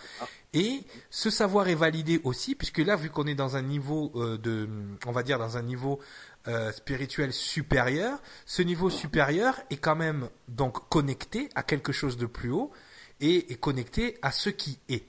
[0.54, 4.38] Et ce savoir est validé aussi, puisque là, vu qu'on est dans un niveau euh,
[4.38, 4.70] de,
[5.06, 6.00] on va dire dans un niveau
[6.48, 12.26] euh, spirituel supérieur, ce niveau supérieur est quand même donc connecté à quelque chose de
[12.26, 12.72] plus haut
[13.22, 15.04] et est connecté à ce qui est.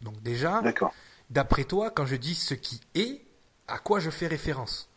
[0.00, 0.62] Donc déjà,
[1.30, 3.22] d'après toi, quand je dis ce qui est,
[3.68, 4.88] à quoi je fais référence?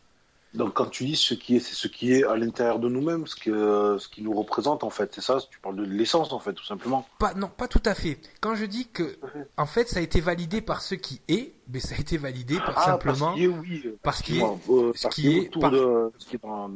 [0.56, 3.26] Donc quand tu dis ce qui est, c'est ce qui est à l'intérieur de nous-mêmes,
[3.26, 5.14] ce, que, ce qui nous représente en fait.
[5.14, 7.06] C'est ça, tu parles de l'essence en fait, tout simplement.
[7.18, 8.18] Pas, non, pas tout à fait.
[8.40, 9.18] Quand je dis que,
[9.58, 12.56] en fait, ça a été validé par ce qui est, mais ça a été validé
[12.58, 13.94] par simplement parce qu'il est, oui.
[14.02, 16.70] parce qu'il est- euh, ce qui est est autour par- de ce qui est dans,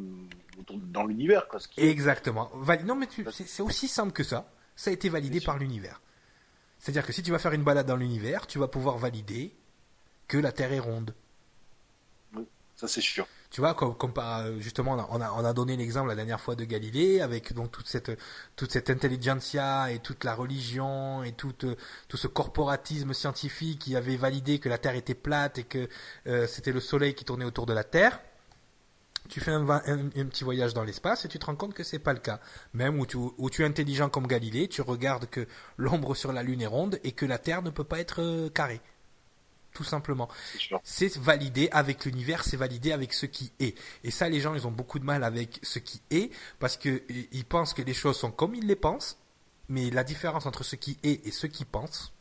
[0.93, 1.59] dans l'univers, quoi.
[1.59, 2.51] ce qui est- exactement.
[2.57, 4.47] Vali- Non, mais tu- c'est c'est aussi simple que ça.
[4.77, 5.47] Ça a été validé Bien sûr.
[5.53, 6.01] par l'univers.
[6.79, 9.55] C'est-à-dire que si tu vas faire une balade dans l'univers, tu vas pouvoir valider
[10.29, 11.15] que la Terre est ronde.
[12.77, 13.27] Ça c'est sûr.
[13.51, 16.15] Tu vois, comme, comme euh, justement, on a, on a, on a donné l'exemple la
[16.15, 18.13] dernière fois de Galilée, avec donc toute cette,
[18.55, 21.75] toute intelligentsia et toute la religion et tout, euh,
[22.09, 25.89] tout ce corporatisme scientifique qui avait validé que la Terre était plate et que
[26.29, 28.21] euh, c'était le Soleil qui tournait autour de la Terre.
[29.29, 31.85] Tu fais un, un- un petit voyage dans l'espace et tu te rends compte que
[31.85, 32.41] c'est pas le cas.
[32.75, 36.43] Même où tu, où tu es intelligent comme Galilée, tu regardes que l'ombre sur la
[36.43, 38.81] Lune est ronde et que la Terre ne peut pas être carrée.
[39.73, 40.29] Tout simplement
[40.83, 43.79] C'est validé avec l'univers, c'est validé avec ce qui est.
[44.05, 47.03] Et ça, les gens, ils ont beaucoup de mal avec ce qui est parce que
[47.09, 49.19] i- ils pensent que les choses sont comme ils les pensent,
[49.69, 52.13] mais la différence entre ce qui est et ce qu'ils pensent,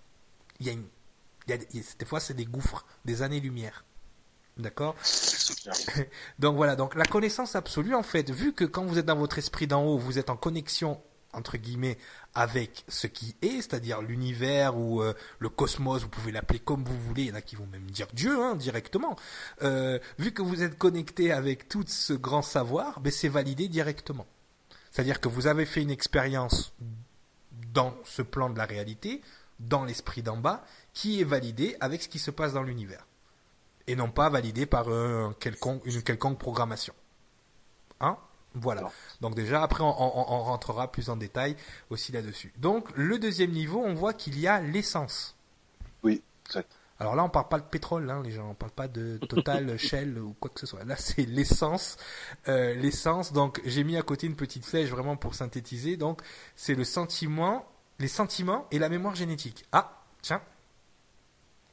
[0.59, 0.85] il y a une
[1.47, 3.83] Il y a, des fois, c'est des gouffres, des années-lumière.
[4.57, 4.95] D'accord
[6.39, 9.37] Donc voilà, donc la connaissance absolue, en fait, vu que quand vous êtes dans votre
[9.39, 11.01] esprit d'en haut, vous êtes en connexion
[11.33, 11.97] entre guillemets
[12.33, 16.99] avec ce qui est, c'est-à-dire l'univers ou euh, le cosmos, vous pouvez l'appeler comme vous
[16.99, 19.15] voulez, il y en a qui vont même dire Dieu hein, directement.
[19.61, 24.25] Euh, vu que vous êtes connecté avec tout ce grand savoir, ben, c'est validé directement.
[24.91, 26.73] C'est-à-dire que vous avez fait une expérience
[27.73, 29.21] dans ce plan de la réalité,
[29.59, 30.63] dans l'esprit d'en bas,
[30.93, 33.05] qui est validé avec ce qui se passe dans l'univers.
[33.87, 36.93] Et non pas validé par une quelconque programmation.
[37.99, 38.17] Hein?
[38.53, 38.89] Voilà.
[39.21, 39.91] Donc déjà, après, on,
[40.43, 41.55] rentrera plus en détail
[41.89, 42.53] aussi là-dessus.
[42.57, 45.35] Donc, le deuxième niveau, on voit qu'il y a l'essence.
[46.03, 46.71] Oui, exact.
[47.01, 48.49] Alors là, on parle pas de pétrole, hein, les gens.
[48.49, 50.83] On parle pas de Total, Shell ou quoi que ce soit.
[50.83, 51.97] Là, c'est l'essence.
[52.47, 53.31] Euh, l'essence.
[53.31, 55.95] Donc, j'ai mis à côté une petite flèche vraiment pour synthétiser.
[55.95, 56.21] Donc,
[56.55, 57.65] c'est le sentiment,
[57.99, 59.65] les sentiments et la mémoire génétique.
[59.71, 60.41] Ah, tiens.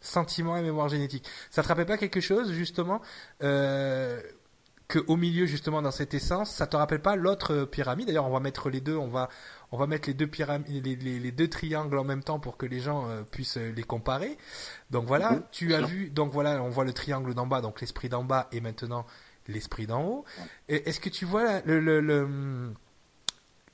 [0.01, 1.27] Sentiments et mémoire génétique.
[1.51, 3.01] Ça te rappelle pas quelque chose, justement
[3.43, 4.23] euh,
[4.89, 8.07] que au milieu justement dans cette essence, ça te rappelle pas l'autre euh, pyramide?
[8.07, 9.29] D'ailleurs, on va mettre les deux, on va
[9.73, 12.79] on va mettre les deux pyramides, les, deux triangles en même temps pour que les
[12.79, 14.39] gens euh, puissent euh, les comparer.
[14.91, 18.09] Donc voilà, tu as vu, donc voilà, on voit le triangle d'en bas, donc l'esprit
[18.09, 19.07] d'en bas et maintenant
[19.49, 20.25] l'esprit d'en haut.
[20.69, 22.73] Est-ce que tu vois le, le, le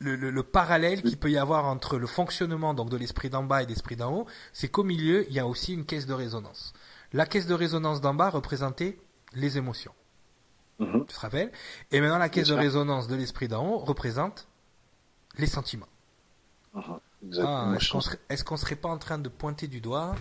[0.01, 3.67] le, parallèle qu'il peut y avoir entre le fonctionnement donc de l'esprit d'en bas et
[3.67, 6.73] l'esprit d'en haut, c'est qu'au milieu, il y a aussi une caisse de résonance.
[7.13, 8.99] La caisse de résonance d'en bas représentait
[9.35, 9.93] les émotions.
[10.83, 11.07] Mhm.
[11.07, 11.53] Tu te rappelles?
[11.91, 14.49] Et maintenant, la caisse de résonance de l'esprit d'en haut représente
[15.39, 15.89] les sentiments.
[16.75, 16.99] Mhm.
[17.45, 17.75] Ah,
[18.29, 20.15] est-ce qu'on serait, pas en train de pointer du doigt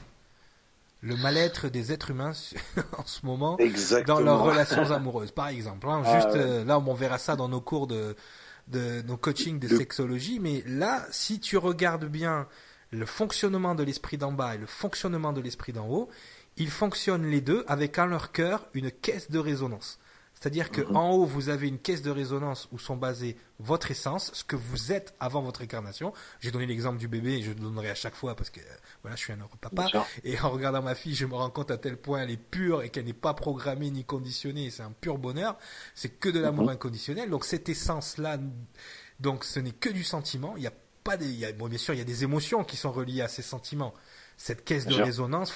[1.03, 2.33] le mal-être des êtres humains
[2.97, 3.57] en ce moment
[4.05, 5.87] dans leurs relations amoureuses, par exemple.
[5.89, 6.03] Hein?
[6.05, 8.15] Ah, Juste euh, là, on verra ça dans nos cours de,
[8.67, 12.47] de nos coachings de sexologie, mais là, si tu regardes bien
[12.91, 16.09] le fonctionnement de l'esprit d'en bas et le fonctionnement de l'esprit d'en haut,
[16.57, 19.97] ils fonctionnent les deux avec en leur cœur une caisse de résonance.
[20.41, 21.13] C'est-à-dire qu'en mhm.
[21.13, 24.91] haut, vous avez une caisse de résonance où sont basées votre essence, ce que vous
[24.91, 26.13] êtes avant votre incarnation.
[26.39, 28.59] J'ai donné l'exemple du bébé et je le donnerai à chaque fois parce que
[29.03, 29.85] voilà, je suis un heureux papa.
[30.23, 32.81] Et en regardant ma fille, je me rends compte à tel point elle est pure
[32.81, 34.71] et qu'elle n'est pas programmée ni conditionnée.
[34.71, 35.59] C'est un pur bonheur.
[35.93, 36.71] C'est que de l'amour mhm.
[36.71, 37.29] inconditionnel.
[37.29, 38.39] Donc cette essence-là,
[39.19, 40.55] donc ce n'est que du sentiment.
[40.57, 40.73] Il n'y a
[41.03, 43.43] pas des, bon, bien sûr, il y a des émotions qui sont reliées à ces
[43.43, 43.93] sentiments
[44.41, 45.53] cette caisse de résonance,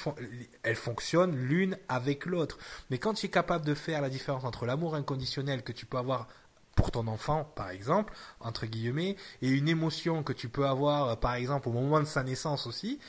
[0.62, 2.60] elle fonctionne l'une avec l'autre.
[2.92, 5.98] Mais quand tu es capable de faire la différence entre l'amour inconditionnel que tu peux
[5.98, 6.28] avoir
[6.76, 11.34] pour ton enfant, par exemple, entre guillemets, et une émotion que tu peux avoir, par
[11.34, 13.00] exemple, au moment de sa naissance aussi,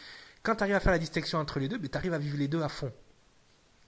[0.43, 2.39] quand tu arrives à faire la distinction entre les deux, ben, tu arrives à vivre
[2.39, 2.91] les deux à fond.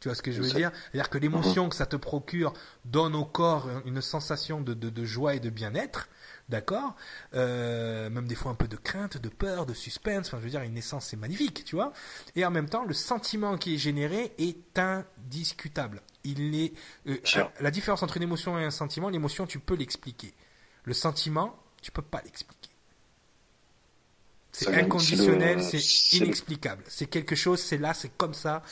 [0.01, 0.70] Tu vois ce que je veux dire?
[0.92, 1.70] C'est-à-dire que l'émotion mhm.
[1.70, 2.53] que ça te procure
[2.85, 6.11] donne au corps une sensation de joie et de bien-être,
[6.48, 6.94] d'accord
[7.34, 10.28] euh, Même des fois un peu de crainte, de peur, de suspense.
[10.28, 11.92] Enfin, je veux dire, une naissance, c'est magnifique, tu vois.
[12.37, 16.02] Et en même temps, le sentiment qui est généré est indiscutable.
[16.24, 16.72] Il est
[17.06, 17.16] euh,
[17.61, 19.08] la différence entre une émotion et un sentiment.
[19.08, 20.34] L'émotion, tu peux l'expliquer.
[20.84, 22.68] Le sentiment, tu peux pas l'expliquer.
[24.50, 26.82] C'est inconditionnel, c'est inexplicable.
[26.88, 28.62] C'est quelque chose, c'est là, c'est comme ça.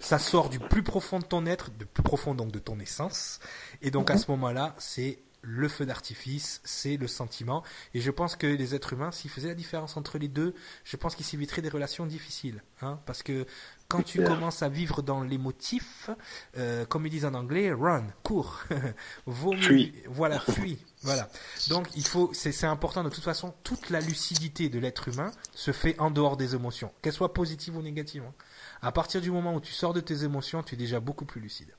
[0.00, 3.38] Ça sort du plus profond de ton être, du plus profond donc de ton essence.
[3.80, 7.64] Et donc à ce moment-là, c'est le feu d'artifice, c'est le sentiment.
[7.94, 10.96] Et je pense que les êtres humains, s'ils faisaient la différence entre les deux, je
[10.96, 12.62] pense qu'ils s'éviteraient des relations difficiles.
[12.82, 13.46] Hein, parce que
[13.88, 16.10] quand tu commences à vivre dans l'émotif,
[16.58, 18.60] euh, comme ils disent en anglais, run, cours,
[19.26, 21.30] mieux, voilà, fuis, voilà.
[21.68, 25.72] Donc il faut, c'est important de toute façon, toute la lucidité de l'être humain se
[25.72, 28.24] fait en dehors des émotions, qu'elles soient positives ou négatives.
[28.28, 28.34] Hein.
[28.82, 31.40] À partir du moment où tu sors de tes émotions, tu es déjà beaucoup plus
[31.40, 31.72] lucide.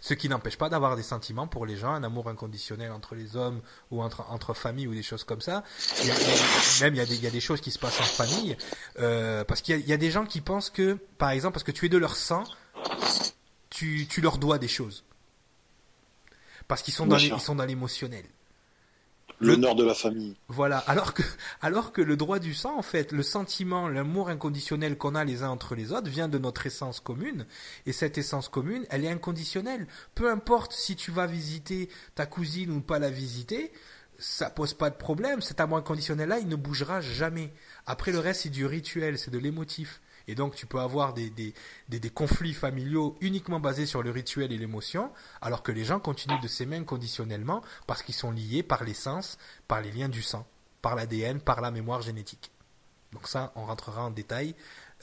[0.00, 3.36] Ce qui n'empêche pas d'avoir des sentiments pour les gens, un amour inconditionnel entre les
[3.36, 5.62] hommes ou entre, entre familles ou des choses comme ça.
[6.80, 8.56] même il y, a des, il y a des choses qui se passent en famille.
[8.98, 11.86] Euh, parce qu'il y, a des gens qui pensent que, par exemple, parce que tu
[11.86, 12.44] es de leur sang,
[13.70, 15.04] tu, tu leur dois des choses.
[16.66, 18.24] Parce qu'ils sont, dans ils sont dans l'émotionnel
[19.42, 20.36] l'honneur de la famille.
[20.48, 21.22] Voilà, alors que
[21.60, 25.42] alors que le droit du sang en fait, le sentiment, l'amour inconditionnel qu'on a les
[25.42, 27.46] uns entre les autres vient de notre essence commune
[27.86, 29.86] et cette essence commune, elle est inconditionnelle.
[30.14, 33.72] Peu importe si tu vas visiter ta cousine ou pas la visiter,
[34.18, 37.52] ça pose pas de problème, cet amour inconditionnel là, il ne bougera jamais.
[37.86, 40.00] Après le reste, c'est du rituel, c'est de l'émotif.
[40.28, 41.54] Et donc tu peux avoir des,
[42.14, 46.48] conflits familiaux uniquement basés sur le rituel et l'émotion, alors que les gens continuent de
[46.48, 50.46] s'aimer inconditionnellement parce qu'ils sont liés par l'essence, par les liens du sang,
[50.80, 52.50] par l'ADN, par la mémoire génétique.
[53.12, 54.54] Donc ça, on rentrera en détail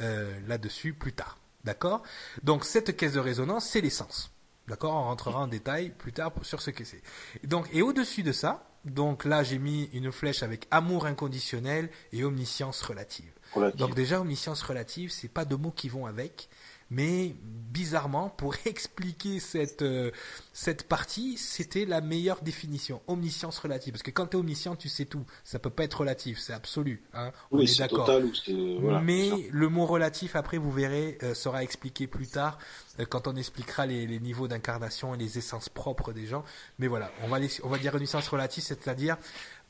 [0.01, 1.37] euh, là-dessus plus tard.
[1.63, 2.03] D'accord?
[2.43, 4.31] Donc cette caisse de résonance, c'est l'essence.
[4.67, 4.93] D'accord?
[4.93, 7.01] On rentrera en détail plus tard sur ce que c'est.
[7.43, 12.23] Donc, et au-dessus de ça, donc là j'ai mis une flèche avec amour inconditionnel et
[12.23, 13.31] omniscience relative.
[13.53, 13.79] Relative.
[13.79, 16.49] Donc déjà, omniscience relative, c'est pas deux mots qui vont avec.
[16.91, 20.09] Mais bizarrement, pour expliquer cette euh,
[20.53, 23.93] cette partie, c'était la meilleure définition, omniscience relative.
[23.93, 25.23] Parce que quand tu es omniscient, tu sais tout.
[25.43, 27.03] Ça peut pas être relatif, c'est absolu.
[27.13, 28.07] Hein On oui, est c'est d'accord.
[28.07, 29.01] total ou c'est voilà.
[29.01, 32.57] Mais le mot relatif, après, vous verrez, euh, sera expliqué plus tard
[32.99, 36.43] euh, quand on expliquera les, les niveaux d'incarnation et les essences propres des gens.
[36.79, 39.15] Mais voilà, on va, les- on va dire omniscience relative, c'est-à-dire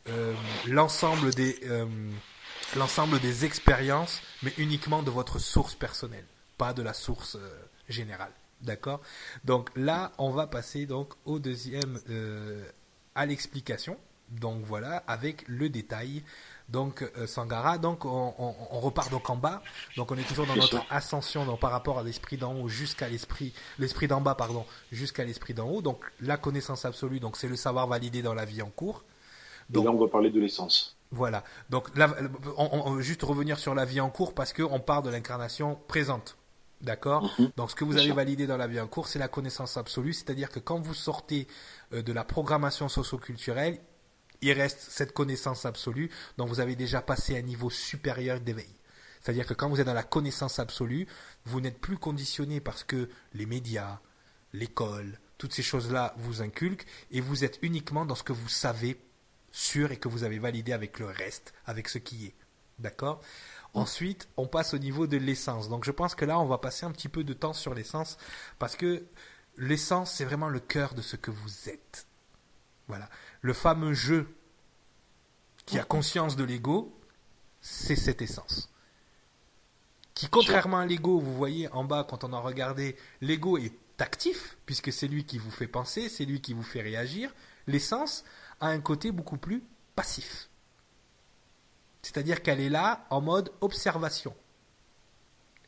[0.07, 0.33] euh,
[0.69, 1.85] l'ensemble des euh,
[2.75, 6.25] l'ensemble des expériences, mais uniquement de votre source personnelle,
[6.57, 7.49] pas de la source euh,
[7.87, 8.31] générale.
[8.61, 8.99] D'accord?
[9.45, 12.63] Donc là, on va passer donc au deuxième euh,
[13.15, 13.97] à l'explication.
[14.29, 16.23] Donc voilà, avec le détail.
[16.67, 19.63] Donc euh, Sangara, donc on, on- on repart donc en bas.
[19.97, 23.09] Donc on est toujours dans notre ascension donc par rapport à l'esprit d'en haut jusqu'à
[23.09, 25.81] l'esprit l'esprit d'en bas pardon, jusqu'à l'esprit d'en haut.
[25.81, 29.03] Donc la connaissance absolue, donc c'est le savoir validé dans la vie en cours.
[29.71, 30.98] Et Donc là, on va parler de l'essence.
[31.11, 31.43] Voilà.
[31.69, 32.15] Donc là,
[32.57, 35.09] on, on- on- juste revenir sur la vie en cours parce que on part de
[35.09, 36.37] l'incarnation présente.
[36.81, 37.51] D'accord Mhm.
[37.57, 40.13] Donc ce que vous avez validé dans la vie en cours, c'est la connaissance absolue,
[40.13, 41.47] c'est-à-dire que quand vous sortez
[41.93, 43.79] euh, de la programmation socioculturelle,
[44.41, 48.69] il reste cette connaissance absolue dont vous avez déjà passé un niveau supérieur d'éveil.
[49.21, 51.05] C'est-à-dire que quand vous êtes dans la connaissance absolue,
[51.43, 53.99] vous n'êtes plus conditionné parce que les médias,
[54.53, 58.97] l'école, toutes ces choses-là vous inculquent et vous êtes uniquement dans ce que vous savez
[59.51, 62.35] sûr et que vous avez validé avec le reste, avec ce qui est.
[62.79, 63.21] D'accord?
[63.73, 65.69] Ensuite, on passe au niveau de l'essence.
[65.69, 68.17] Donc je pense que là, on va passer un petit peu de temps sur l'essence
[68.57, 69.05] parce que
[69.57, 72.07] l'essence, c'est vraiment le cœur de ce que vous êtes.
[72.87, 73.09] Voilà.
[73.41, 74.27] Le fameux jeu
[75.65, 76.99] qui a conscience de l'ego,
[77.61, 78.73] c'est cette essence.
[80.15, 84.57] Qui, contrairement à l'ego, vous voyez en bas, quand on a regardé, l'ego est actif,
[84.65, 87.33] puisque c'est lui qui vous fait penser, c'est lui qui vous fait réagir.
[87.67, 88.23] L'essence
[88.59, 89.63] a un côté beaucoup plus
[89.95, 90.49] passif.
[92.01, 94.35] C'est-à-dire qu'elle est là en mode observation.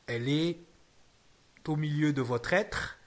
[0.07, 0.59] Elle est
[1.67, 2.97] au milieu de votre être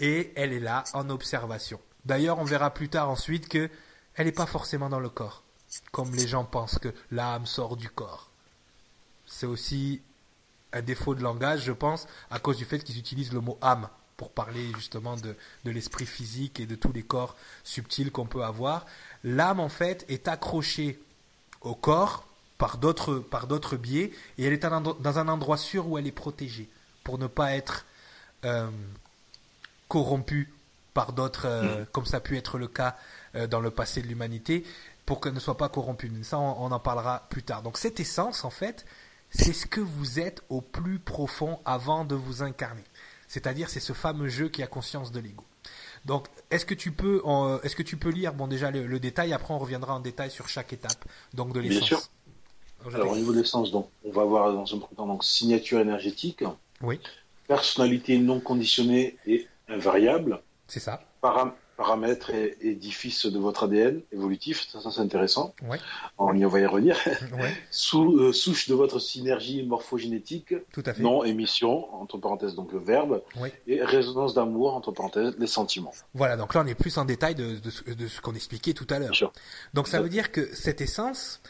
[0.00, 1.80] et elle est là en observation.
[2.04, 3.70] D'ailleurs, on verra plus tard ensuite que
[4.14, 5.42] elle n'est pas forcément dans le corps,
[5.90, 8.30] comme les gens pensent que l'âme sort du corps.
[9.26, 10.02] C'est aussi
[10.72, 13.88] un défaut de langage, je pense, à cause du fait qu'ils utilisent le mot âme
[14.16, 18.44] pour parler justement de, de l'esprit physique et de tous les corps subtils qu'on peut
[18.44, 18.86] avoir.
[19.24, 21.00] L'âme, en fait, est accrochée
[21.62, 22.26] au corps
[22.58, 26.12] par d'autres par d'autres biais et elle est dans un endroit sûr où elle est
[26.12, 26.68] protégée
[27.02, 27.84] pour ne pas être
[28.44, 28.70] euh,
[29.88, 30.52] corrompue
[30.92, 32.96] par d'autres euh, comme ça a pu être le cas
[33.34, 34.64] euh, dans le passé de l'humanité
[35.04, 36.10] pour qu'elle ne soit pas corrompue.
[36.10, 37.62] Mais ça on, on en parlera plus tard.
[37.62, 38.84] Donc cette essence en fait
[39.30, 42.84] c'est ce que vous êtes au plus profond avant de vous incarner.
[43.26, 45.44] C'est-à-dire c'est ce fameux jeu qui a conscience de l'ego
[46.04, 47.22] donc, est-ce que tu peux,
[47.62, 50.30] est-ce que tu peux lire, bon déjà le, le détail, après on reviendra en détail
[50.30, 51.88] sur chaque étape, donc de Bien l'essence.
[51.88, 52.02] sûr.
[52.90, 55.24] Je Alors, au niveau de l'essence, donc, on va avoir dans un premier temps donc,
[55.24, 56.44] signature énergétique,
[56.82, 57.00] Oui,
[57.48, 61.02] personnalité non conditionnée et invariable, c'est ça.
[61.22, 65.78] param- paramètres et édifices de votre ADN évolutif, ça, ça, c'est intéressant, Ouais,
[66.18, 66.96] on y va y revenir.
[67.32, 71.02] ouais, Sous, euh, souche de votre synergie morphogénétique, tout à fait.
[71.02, 73.22] non émission, entre parenthèses donc le verbe,
[73.66, 75.92] et résonance d'amour, entre parenthèses les sentiments.
[76.14, 78.74] Voilà, donc là on est plus en détail de, de ce, de ce qu'on expliquait
[78.74, 79.12] tout à l'heure.
[79.74, 81.40] Donc ça veut dire que cette essence,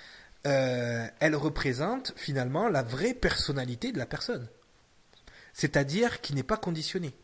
[0.46, 4.48] euh, elle représente finalement la vraie personnalité de la personne.
[5.52, 7.14] C'est-à-dire qui n'est pas conditionnée.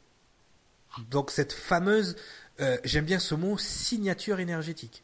[1.11, 2.17] Donc cette fameuse,
[2.61, 5.03] euh, j'aime bien ce mot, signature énergétique.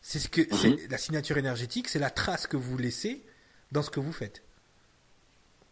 [0.00, 3.24] C'est ce que c'est la signature énergétique, c'est la trace que vous laissez
[3.70, 4.42] dans ce que vous faites.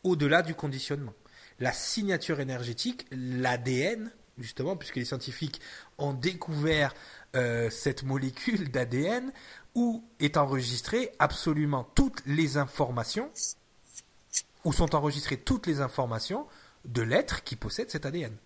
[0.04, 1.14] Au-delà du conditionnement.
[1.58, 5.60] La signature énergétique, l'ADN, justement, puisque les scientifiques
[5.98, 6.94] ont découvert
[7.36, 9.32] euh, cette molécule d'ADN
[9.74, 13.30] où est enregistrée absolument toutes les informations,
[14.64, 16.46] où sont enregistrées toutes les informations
[16.84, 18.36] de l'être qui possède cet ADN.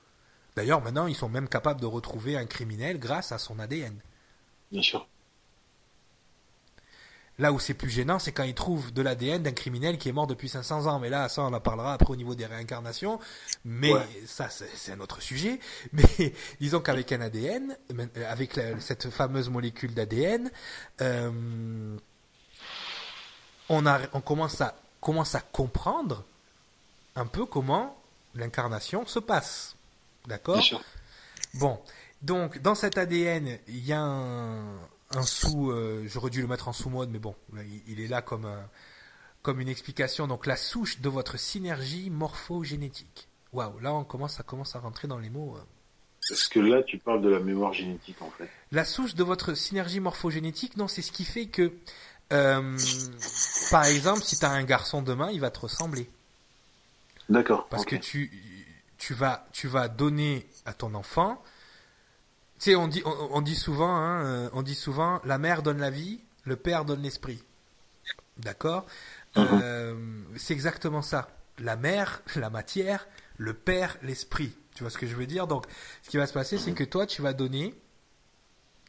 [0.56, 3.96] D'ailleurs, maintenant, ils sont même capables de retrouver un criminel grâce à son ADN.
[4.70, 5.06] Bien sûr.
[7.40, 10.12] Là où c'est plus gênant, c'est quand ils trouvent de l'ADN d'un criminel qui est
[10.12, 11.00] mort depuis 500 ans.
[11.00, 13.18] Mais là, ça, on en parlera après au niveau des réincarnations.
[13.64, 14.06] Mais Ouais.
[14.24, 15.58] ça, c'est un autre sujet.
[15.92, 20.48] Mais disons qu'avec un ADN, euh, avec la- cette fameuse molécule d'ADN,
[21.00, 21.96] euh,
[23.68, 26.24] on, a, on commence, à, commence à comprendre
[27.16, 27.96] un peu comment
[28.36, 29.74] l'incarnation se passe.
[30.26, 30.82] D'accord Bien sûr.
[31.54, 31.80] Bon,
[32.22, 34.76] donc dans cet ADN, il y a un,
[35.10, 38.22] un sous, euh, j'aurais dû le mettre en sous-mode, mais bon, il, il est là
[38.22, 38.68] comme, un-
[39.42, 40.26] comme une explication.
[40.26, 43.28] Donc la souche de votre synergie morphogénétique.
[43.52, 45.56] Waouh, là on commence, ça commence à rentrer dans les mots.
[45.56, 45.60] euh.
[46.26, 48.48] Parce que là, tu parles de la mémoire génétique, en fait.
[48.72, 51.70] La souche de votre synergie morphogénétique, non, c'est ce qui fait que
[52.32, 52.78] euh,
[53.70, 56.08] par exemple, si tu as un garçon demain, il va te ressembler.
[57.28, 57.68] D'accord.
[57.68, 58.30] Parce que tu,
[58.98, 61.42] tu vas, tu vas donner à ton enfant.
[62.58, 65.62] Tu sais, on dit, on, on dit souvent, hein, euh, on dit souvent, la mère
[65.62, 67.42] donne la vie, le père donne l'esprit.
[68.36, 68.86] D'accord?
[69.36, 71.28] Euh, c'est exactement ça.
[71.58, 74.52] La mère, la matière, le père, l'esprit.
[74.74, 75.46] Tu vois ce que je veux dire?
[75.46, 75.66] Donc,
[76.02, 77.74] ce qui va se passer, c'est que toi, tu vas donner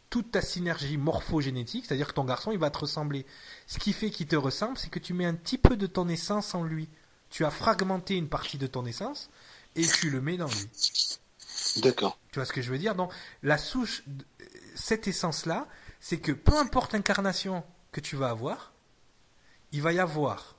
[0.10, 3.26] toute ta synergie morphogénétique, c'est-à-dire que ton garçon, il va te ressembler.
[3.68, 6.08] Ce qui fait qu'il te ressemble, c'est que tu mets un petit peu de ton
[6.08, 6.90] essence en lui.
[7.30, 9.30] Tu as fragmenté une partie de ton essence
[9.76, 10.70] et tu le mets dans lui.
[11.78, 12.18] D'accord.
[12.32, 12.96] Tu vois ce que je veux dire?
[12.96, 13.12] Donc,
[13.44, 14.26] la souche, de-
[14.76, 15.68] cette essence-là,
[16.00, 18.74] c'est que peu importe l'incarnation que tu vas avoir,
[19.72, 20.56] il va y avoir,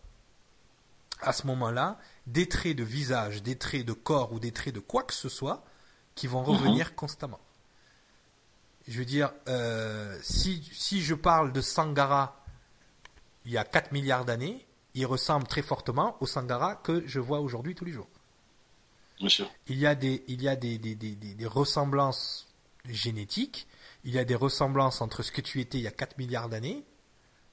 [1.21, 4.81] à ce moment-là, des traits de visage, des traits de corps ou des traits de
[4.81, 5.65] quoi que ce soit
[6.15, 7.41] qui vont revenir constamment.
[8.89, 12.43] Je veux dire, euh, si, si je parle de Sangara
[13.45, 17.41] il y a 4 milliards d'années, il ressemble très fortement au Sangara que je vois
[17.41, 18.09] aujourd'hui tous les jours
[19.19, 19.51] Bien sûr.
[19.69, 22.49] il y a des, il y a des, des, des, des- ressemblances
[22.89, 23.67] génétiques,
[24.05, 26.49] il y a des ressemblances entre ce que tu étais il y a 4 milliards
[26.49, 26.85] d'années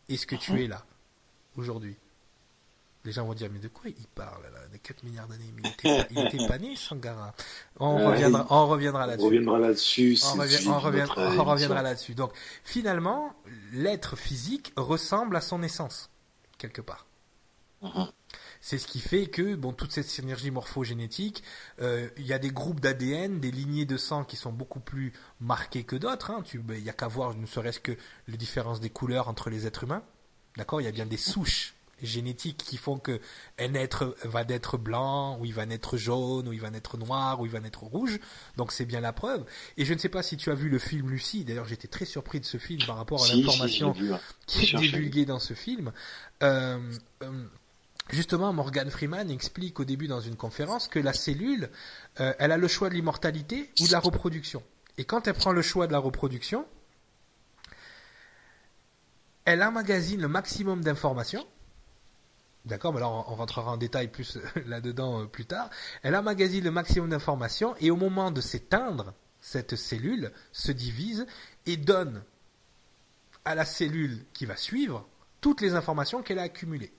[0.10, 0.86] et ce que tu es là,
[1.56, 1.96] aujourd'hui.
[3.06, 5.52] Les gens vont dire, mais de quoi il parle là, de 4 milliards d'années?
[5.56, 7.34] Mais il était, pas, il était pas né, Sangara.
[7.78, 9.26] On Ouais, reviendra, on reviendra On là-dessus.
[9.26, 10.18] reviendra là-dessus.
[10.24, 12.16] On, on on reviendra là-dessus.
[12.16, 12.32] Donc,
[12.64, 13.34] finalement,
[13.74, 16.10] l'être physique ressemble à son essence,
[16.58, 17.06] quelque part.
[17.82, 18.08] Mhm.
[18.66, 21.44] C'est ce qui fait que, bon, toute cette synergie morphogénétique,
[21.82, 25.12] euh, il y a des groupes d'ADN, des lignées de sang qui sont beaucoup plus
[25.42, 26.32] marquées que d'autres.
[26.32, 26.44] Hein.
[26.46, 27.92] Tu- ben, Il y a qu'à voir, ne serait-ce que
[28.30, 30.02] les différences des couleurs entre les êtres humains.
[30.56, 30.80] D'accord?
[30.80, 33.20] Il y a bien des souches génétiques qui font que
[33.60, 37.42] un être va naître blanc, ou il va naître jaune, ou il va naître noir,
[37.42, 38.18] ou il va naître rouge.
[38.56, 39.44] Donc c'est bien la preuve.
[39.76, 41.44] Et je ne sais pas si tu as vu le film Lucie.
[41.44, 44.20] D'ailleurs, j'étais très surpris de ce film par rapport à Si, l'information hein.
[44.48, 44.98] qui est sûr, je l'ai vu.
[45.00, 45.92] divulgué dans ce film.
[46.44, 46.80] Euh,
[47.24, 47.46] euh,
[48.10, 51.70] justement, Morgan Freeman explique au début dans une conférence que la cellule,
[52.20, 54.64] euh, elle a le choix de l'immortalité ou de la reproduction.
[54.98, 56.66] Et quand elle prend le choix de la reproduction,
[59.46, 61.46] elle emmagasine le maximum d'informations.
[62.66, 65.70] D'accord, mais là on rentrera en détail plus là-dedans euh, plus tard.
[66.02, 71.26] Elle emmagasine le maximum d'informations et au moment de s'éteindre, cette cellule se divise
[71.66, 72.24] et donne
[73.44, 75.06] à la cellule qui va suivre
[75.42, 76.94] toutes les informations qu'elle a accumulées.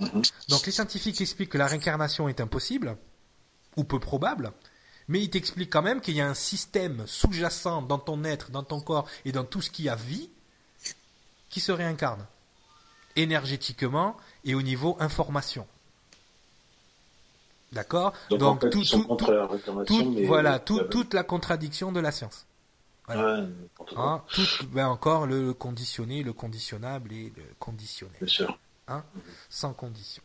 [0.00, 0.22] Mhm.
[0.48, 2.96] Donc les scientifiques expliquent que la réincarnation est impossible
[3.76, 4.52] ou peu probable,
[5.08, 8.62] mais ils t'expliquent quand même qu'il y a un système sous-jacent dans ton être, dans
[8.64, 10.28] ton corps et dans tout ce qui a vie
[11.50, 12.26] qui se réincarne
[13.16, 15.66] énergétiquement et au niveau information.
[17.72, 18.12] D'accord?
[18.30, 22.46] Donc, en fait, réclamation, tout- voilà, tout- toute la contradiction de la science.
[23.08, 23.14] ouais.
[23.96, 28.58] Hein, tout, ben encore le conditionné, le conditionnable et le conditionnel, Bien sûr.
[29.48, 30.22] Sans condition.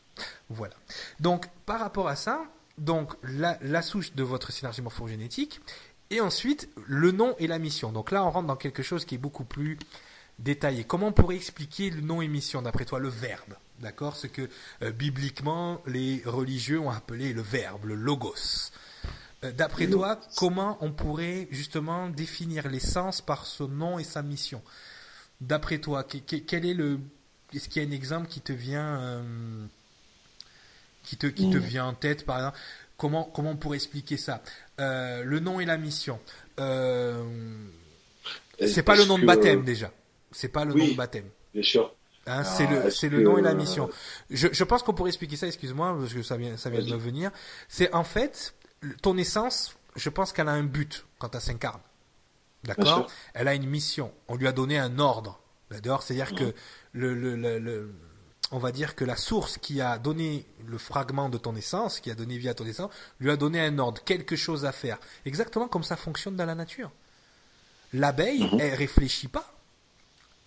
[0.49, 0.75] Voilà.
[1.19, 2.43] Donc, par rapport à ça,
[2.77, 5.61] donc la, la souche de votre synergie morphogénétique,
[6.09, 7.91] et ensuite le nom et la mission.
[7.91, 9.77] Donc là, on rentre dans quelque chose qui est beaucoup plus
[10.39, 10.83] détaillé.
[10.85, 14.15] Comment on pourrait expliquer le nom et mission d'après toi, le verbe D'accord?
[14.15, 14.49] Ce que
[14.81, 18.71] euh, bibliquement les religieux ont appelé le verbe, le logos.
[19.43, 24.63] Euh, D'après toi, comment on pourrait justement définir l'essence par son nom et sa mission?
[25.41, 26.99] D'après toi, que- que- quel est le
[27.53, 29.65] Est-ce qu'il y a un exemple qui te vient euh,
[31.03, 32.57] qui te qui te vient en tête par exemple?
[32.97, 34.41] Comment comment on pourrait expliquer ça?
[34.79, 36.19] Euh, Le nom et la mission.
[36.59, 37.23] Euh,
[38.59, 39.91] Et c'est pas le nom de baptême euh, déjà.
[40.31, 40.81] C'est pas le oui.
[40.81, 41.29] nom de baptême.
[41.53, 41.93] Bien sûr.
[42.25, 43.89] Hein, Ah, c'est le, c'est le que, nom et la euh, mission.
[44.29, 46.91] Je, je pense qu'on pourrait expliquer ça, excuse-moi, parce que ça vient, ça vient de
[46.91, 47.31] me venir.
[47.69, 48.53] C'est en fait,
[49.01, 51.79] ton essence, je pense qu'elle a un but quand elle s'incarne.
[52.63, 53.07] D'accord?
[53.33, 54.11] Elle a une mission.
[54.27, 55.39] On lui a donné un ordre.
[55.71, 56.37] D'accord C'est-à-dire Mhm.
[56.37, 56.55] que
[56.93, 57.93] le, le, le, le-
[58.51, 62.09] on va dire que la source qui a donné le fragment de ton essence, qui
[62.09, 64.97] a donné vie à ton essence, lui a donné un ordre, quelque chose à faire.
[65.25, 66.91] Exactement comme ça fonctionne dans la nature.
[67.93, 68.59] L'abeille, Mhm.
[68.59, 69.46] elle réfléchit pas.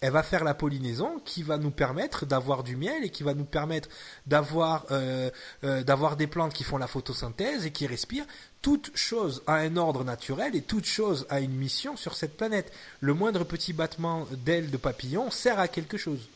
[0.00, 3.34] Elle va faire la pollinaison qui va nous permettre d'avoir du miel et qui va
[3.34, 3.90] nous permettre
[4.26, 5.30] d'avoir euh,
[5.62, 8.24] euh, d'avoir des plantes qui font la photosynthèse et qui respirent.
[8.62, 12.72] Toute chose a un ordre naturel et toute chose a une mission sur cette planète.
[13.00, 16.28] Le moindre petit battement d'aile de papillon sert à quelque chose.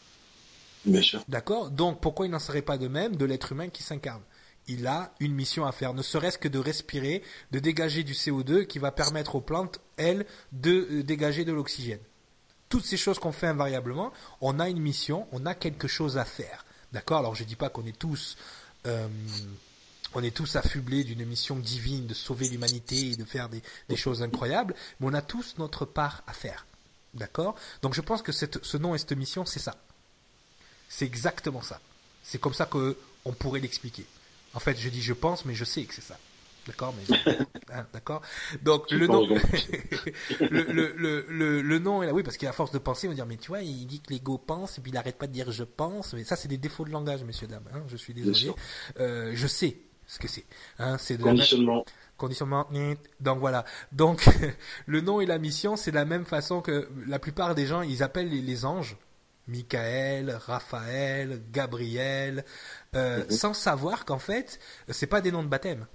[0.85, 1.25] Bien sûr.
[1.29, 1.71] D'accord?
[1.71, 4.23] Donc pourquoi il n'en serait pas de même de l'être humain qui s'incarne?
[4.67, 8.67] Il a une mission à faire, ne serait-ce que de respirer, de dégager du CO2
[8.67, 12.01] qui va permettre aux plantes, elles, de euh, dégager de l'oxygène.
[12.75, 16.25] Toutes ces choses qu'on fait invariablement, on a une mission, on a quelque chose à
[16.25, 16.64] faire.
[16.93, 17.18] D'accord?
[17.18, 18.37] Alors je dis pas qu'on est tous
[18.89, 19.07] euh,
[20.12, 23.62] on est tous affublés d'une mission divine de sauver l'humanité et de faire des,
[23.97, 26.66] choses incroyables, mais on a tous notre part à faire.
[27.14, 27.55] D'accord?
[27.81, 29.77] Donc je pense que ce nom et cette mission, c'est ça.
[30.89, 31.79] C'est exactement ça.
[32.25, 34.05] C'est comme ça que on pourrait l'expliquer.
[34.53, 36.18] En fait, je dis je pense, mais je sais que c'est ça.
[36.67, 37.17] D'accord, mais
[37.73, 38.23] hein, d'accord.
[38.62, 39.27] Donc le nom,
[40.41, 42.12] le, le, le, le, nom est là.
[42.12, 44.12] Oui, parce qu'à force de penser, on va dire mais tu vois, il dit que
[44.12, 46.15] l'ego pense et puis il arrête pas de dire je pense.
[46.15, 47.69] Mais ça, c'est des défauts de langage, messieurs dames.
[47.75, 48.55] Hein, je suis désolé.
[48.99, 50.45] Euh, je sais ce que c'est.
[50.79, 51.85] Hein, c'est conditionnement.
[52.17, 52.67] Conditionnement.
[53.21, 53.65] Donc voilà.
[53.93, 54.29] Donc
[54.87, 58.03] le nom et la mission, c'est la même façon que la plupart des gens, ils
[58.03, 58.97] appellent les, anges.
[59.47, 62.47] Michael, Raphaël, Gabriel,
[62.95, 63.31] euh, mhm.
[63.31, 64.59] sans savoir qu'en fait,
[64.89, 65.87] c'est pas des noms de baptême.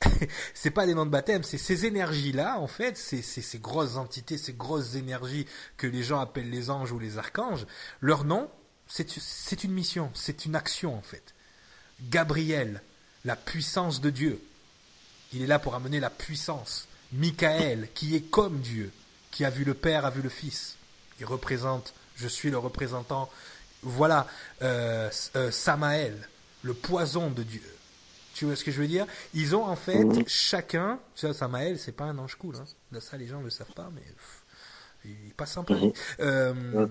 [0.54, 4.38] c'est pas des noms de baptême, c'est ces énergies-là, en fait, c'est ces grosses entités,
[4.38, 5.46] ces grosses énergies
[5.76, 7.66] que les gens appellent les anges ou les archanges.
[8.00, 8.50] Leur nom,
[8.86, 11.34] c'est une mission, c'est une action, en fait.
[12.10, 12.82] Gabriel,
[13.24, 14.40] la puissance de Dieu.
[15.32, 16.88] Il est là pour amener la puissance.
[17.12, 18.92] Michael, qui est comme Dieu,
[19.30, 20.76] qui a vu le Père, a vu le Fils.
[21.20, 23.30] Il représente, je suis le représentant.
[23.82, 24.26] Voilà,
[24.62, 26.28] euh, euh, Samaël,
[26.62, 27.62] le poison de Dieu.
[28.38, 29.04] Tu vois ce que je veux dire?
[29.34, 30.22] Ils ont en fait mhm.
[30.28, 32.54] chacun, tu vois, Samaël, c'est pas un ange cool.
[32.54, 33.00] Hein.
[33.00, 34.02] Ça, les gens ne le savent pas, mais
[35.04, 35.74] il passe sympa.
[35.74, 35.92] Mhm.
[36.20, 36.86] Euh,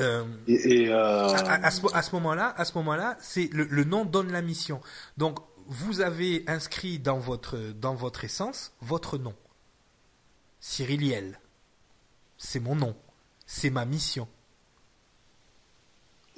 [0.00, 1.26] euh, et, euh...
[1.26, 4.80] à, ce, à, ce, moment-là, à ce moment-là, c'est le, le, nom donne la mission.
[5.18, 9.34] Donc, vous avez inscrit dans votre dans votre essence votre nom.
[10.60, 11.38] Cyriliel.
[12.38, 12.96] C'est mon nom.
[13.44, 14.26] C'est ma mission.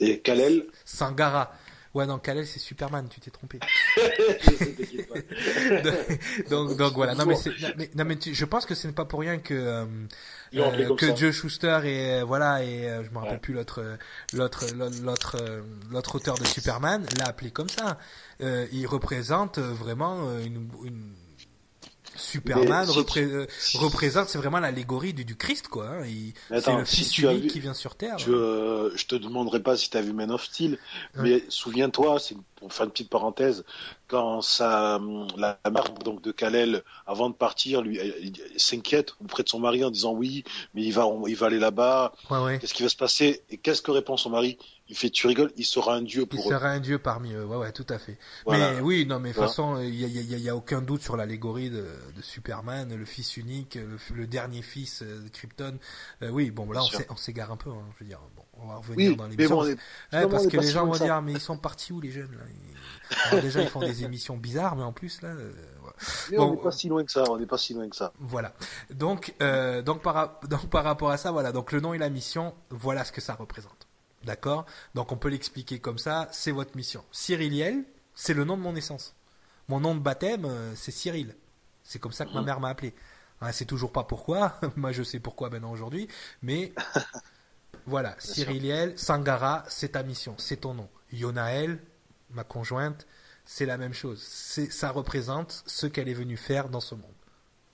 [0.01, 1.53] Et Kalel Sangara.
[1.95, 3.61] Ouais, non, Kalel, c'est Superman, tu t'es trompé.
[6.51, 7.15] donc, donc, voilà.
[7.15, 7.35] Non, mais,
[7.77, 9.87] mais, non, mais je pense que ce n'est pas pour rien que, euh,
[10.55, 13.97] euh que Joe Schuster et, euh, voilà, et euh, je me rappelle plus l'autre,
[14.35, 15.37] l'autre, l'autre,
[15.91, 17.99] l'autre auteur de Superman l'a appelé comme ça.
[18.41, 21.15] il représente vraiment une, une
[22.17, 25.89] Superman euh, représente, c'est vraiment l'allégorie du, du, Christ, quoi.
[25.89, 26.05] Hein.
[26.61, 28.19] C'est le Fils unique qui vient sur Terre.
[28.19, 30.79] Je, euh, je te demanderai pas si tu as vu Man of Steel,
[31.17, 33.65] mais souviens-toi, c'est pour faire une petite parenthèse,
[34.07, 35.01] quand ça,
[35.37, 37.99] la mère donc de Kalel, avant de partir, lui
[38.57, 40.45] s'inquiète auprès de son mari en disant oui,
[40.75, 42.13] mais il va, il va aller là-bas.
[42.61, 43.43] Qu'est-ce qui va se passer?
[43.51, 44.59] Et qu'est-ce que répond son mari?
[44.91, 46.47] Il fait tu rigoles, il sera un dieu pour il eux.
[46.47, 47.45] Il sera un dieu parmi eux.
[47.45, 48.19] Ouais, ouais, tout à fait.
[48.47, 51.03] Mais oui, non, mais de toute façon, il y a, y, y a, aucun doute
[51.03, 51.87] sur l'allégorie de,
[52.17, 53.79] de, Superman, le fils unique,
[54.15, 55.79] le, dernier fils euh, de Krypton.
[56.23, 56.81] Euh, oui, bon, là,
[57.11, 57.71] on s'égare un peu.
[57.71, 59.63] Hein, je veux dire, bon, on va revenir dans l'émission.
[60.13, 62.45] Bon, parce que les gens vont dire, mais ils sont partis où les jeunes là
[63.27, 65.29] alors déjà, ils font des émissions bizarres, mais en plus là.
[65.29, 65.53] Euh,
[66.37, 67.25] on n'est pas si loin que ça.
[67.29, 68.13] On n'est pas si loin que ça.
[68.19, 68.53] Voilà.
[68.91, 71.53] Donc, euh, donc par donc par rapport à ça, voilà.
[71.53, 73.89] Donc le nom et la mission, voilà ce que ça représente.
[74.25, 74.67] D'accord?
[74.95, 76.29] Donc on peut l'expliquer comme ça.
[76.33, 77.05] C'est votre mission.
[77.13, 77.85] Cyriliel,
[78.15, 79.15] c'est le nom de mon naissance.
[79.69, 81.35] Mon nom de baptême, euh, c'est Cyril.
[81.83, 82.47] C'est comme ça que ma mhm.
[82.47, 82.95] mère m'a appelé.
[83.41, 84.59] Hein, c'est toujours pas pourquoi.
[84.77, 86.09] Moi, je sais pourquoi maintenant aujourd'hui.
[86.43, 86.73] Mais
[87.87, 90.89] voilà, Cyriliel, Sangara, c'est ta mission, c'est ton nom.
[91.13, 91.81] Yonael,
[92.31, 93.07] ma conjointe,
[93.45, 94.21] c'est la même chose.
[94.21, 97.05] Ça représente ce qu'elle est venue faire dans ce monde.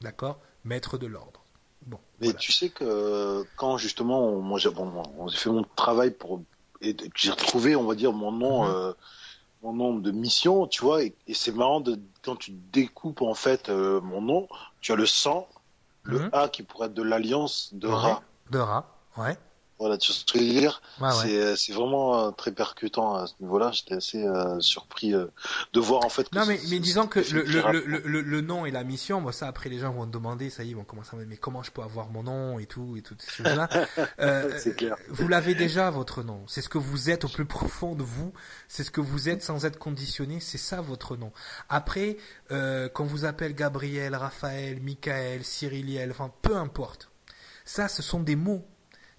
[0.01, 0.38] D'accord?
[0.64, 1.42] Maître de l'ordre.
[1.86, 1.99] Bon.
[2.20, 6.42] Mais tu sais que quand justement, moi, j'ai, bon, fait mon travail pour
[6.80, 8.74] et j'ai retrouvé, on va dire, mon nom, mm-hmm.
[8.74, 8.92] euh,
[9.62, 13.68] mon nom de mission, tu vois, et, c'est marrant de quand tu découpes en fait
[13.68, 14.49] euh, mon nom,
[14.80, 15.49] tu as le sang,
[16.03, 16.30] le mm-hmm.
[16.32, 18.22] A qui pourrait être de l'alliance de Ra.
[18.51, 18.86] De Ra,
[19.16, 19.36] ouais.
[19.85, 23.35] Voilà, tu ce que je veux dire euh, C'est vraiment euh, très percutant à ce
[23.41, 23.70] niveau-là.
[23.70, 26.30] J'étais assez euh, surpris de voir en fait.
[26.30, 29.32] Que non, mais, mais disons que le, le, le, le, nom et la mission, moi
[29.32, 31.20] ça après les gens vont te demander, ça y est, ils vont commencer à me
[31.20, 33.68] dire mais comment je peux avoir mon nom et tout et toutes ces choses-là.
[34.59, 34.97] c'est clair.
[35.11, 36.41] Vous l'avez déjà votre nom.
[36.47, 38.32] C'est ce que vous êtes au plus profond de vous.
[38.68, 40.41] C'est ce que vous êtes sans être conditionné.
[40.41, 41.30] C'est ça votre nom.
[41.68, 42.16] Après,
[42.53, 47.11] euh, qu'on vous appelle Gabriel, Raphaël, Michael, Cyriliel, enfin peu importe.
[47.66, 48.64] Ça, ce sont des mots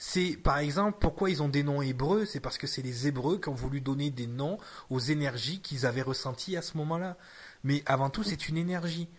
[0.07, 3.39] c'est, par exemple, pourquoi ils ont des noms hébreux, c'est parce que c'est les Hébreux
[3.39, 4.59] qui ont voulu donner des noms
[4.91, 7.17] aux énergies qu'ils avaient ressenties à ce moment-là.
[7.63, 9.09] Mais avant tout, c'est une énergie.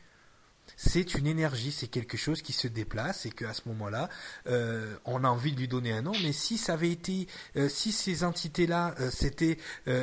[0.77, 4.09] C'est une énergie, c'est quelque chose qui se déplace et qu'à ce moment-là,
[4.47, 6.13] euh, on a envie de lui donner un nom.
[6.23, 7.27] Mais si ça avait été,
[7.57, 9.59] euh, si ces entités-là euh, s'étaient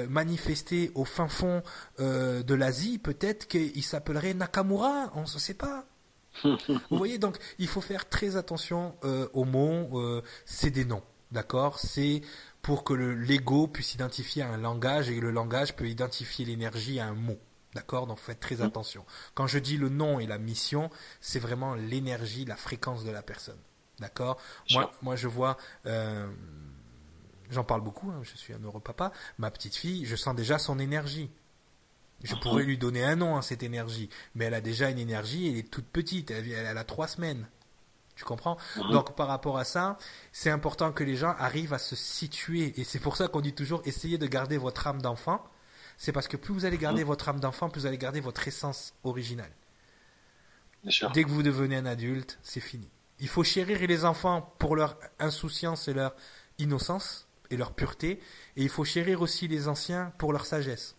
[0.10, 1.64] manifestées au fin fond
[2.00, 5.14] de l'Asie, peut-être qu'ils s'appelleraient Nakamura.
[5.16, 5.86] On ne sait pas.
[6.44, 10.00] Vous voyez, donc il faut faire très attention euh, aux mots.
[10.00, 11.80] Euh, c'est des noms, d'accord?
[11.80, 12.22] C'est
[12.62, 17.14] pour que l'ego puisse identifier un langage et le langage peut identifier l'énergie à un
[17.14, 17.38] mot.
[17.76, 18.08] D'accord?
[18.08, 18.62] Donc faites très mm.
[18.62, 19.06] attention.
[19.34, 20.90] Quand je dis le nom et la mission,
[21.22, 23.60] c'est vraiment l'énergie, la fréquence de la personne.
[24.00, 24.40] D'accord?
[24.72, 26.28] Moi, moi, je vois, euh,
[27.50, 30.58] j'en parle beaucoup, hein, je suis un heureux papa, ma petite fille, je sens déjà
[30.58, 31.30] son énergie.
[32.24, 35.50] Je pourrais lui donner un nom à cette énergie, mais elle a déjà une énergie,
[35.50, 37.48] elle est toute petite, elle, a trois semaines.
[38.16, 38.58] Tu comprends?
[38.78, 38.92] Mhm.
[38.92, 39.98] Donc par rapport à ça,
[40.32, 42.80] c'est important que les gens arrivent à se situer.
[42.80, 45.44] Et c'est pour ça qu'on dit toujours essayez de garder votre âme d'enfant.
[45.98, 48.48] C'est parce que plus vous allez garder votre âme d'enfant, plus vous allez garder votre
[48.48, 49.52] essence originale.
[50.84, 51.12] Bien sûr.
[51.12, 52.90] Dès que vous devenez un adulte, c'est fini.
[53.20, 56.16] Il faut chérir les enfants pour leur insouciance et leur
[56.60, 58.20] innocence et leur pureté.
[58.58, 60.96] Et il faut chérir aussi les anciens pour leur sagesse.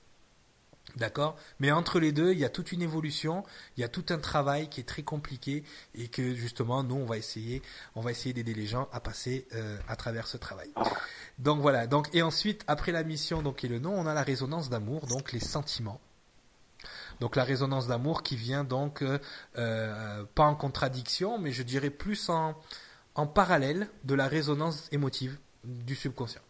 [0.96, 1.36] D'accord?
[1.58, 3.44] Mais entre les deux, il y a toute une évolution,
[3.76, 5.64] il y a tout un travail qui est très compliqué
[5.94, 7.62] et que justement, nous, on va essayer,
[7.96, 10.70] on va essayer d'aider les gens à passer euh, à travers ce travail.
[11.38, 11.86] Donc voilà.
[11.88, 15.06] Donc et ensuite, après la mission, donc et le nom, on a la résonance d'amour,
[15.06, 16.00] donc les sentiments.
[17.20, 22.28] Donc la résonance d'amour qui vient donc euh, pas en contradiction, mais je dirais plus
[22.28, 22.54] en
[23.14, 26.42] en parallèle de la résonance émotive du subconscient.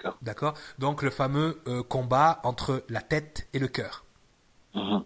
[0.00, 0.18] D'accord.
[0.22, 4.04] D'accord Donc le fameux euh, combat entre la tête et le cœur.
[4.74, 5.04] Bien.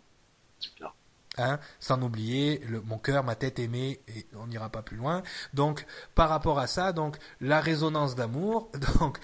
[1.36, 5.24] Hein, sans oublier le, mon cœur, ma tête aimée, et on n'ira pas plus loin.
[5.53, 5.84] Donc,
[6.14, 8.70] par rapport à ça, donc la résonance d'amour,
[9.01, 9.18] donc,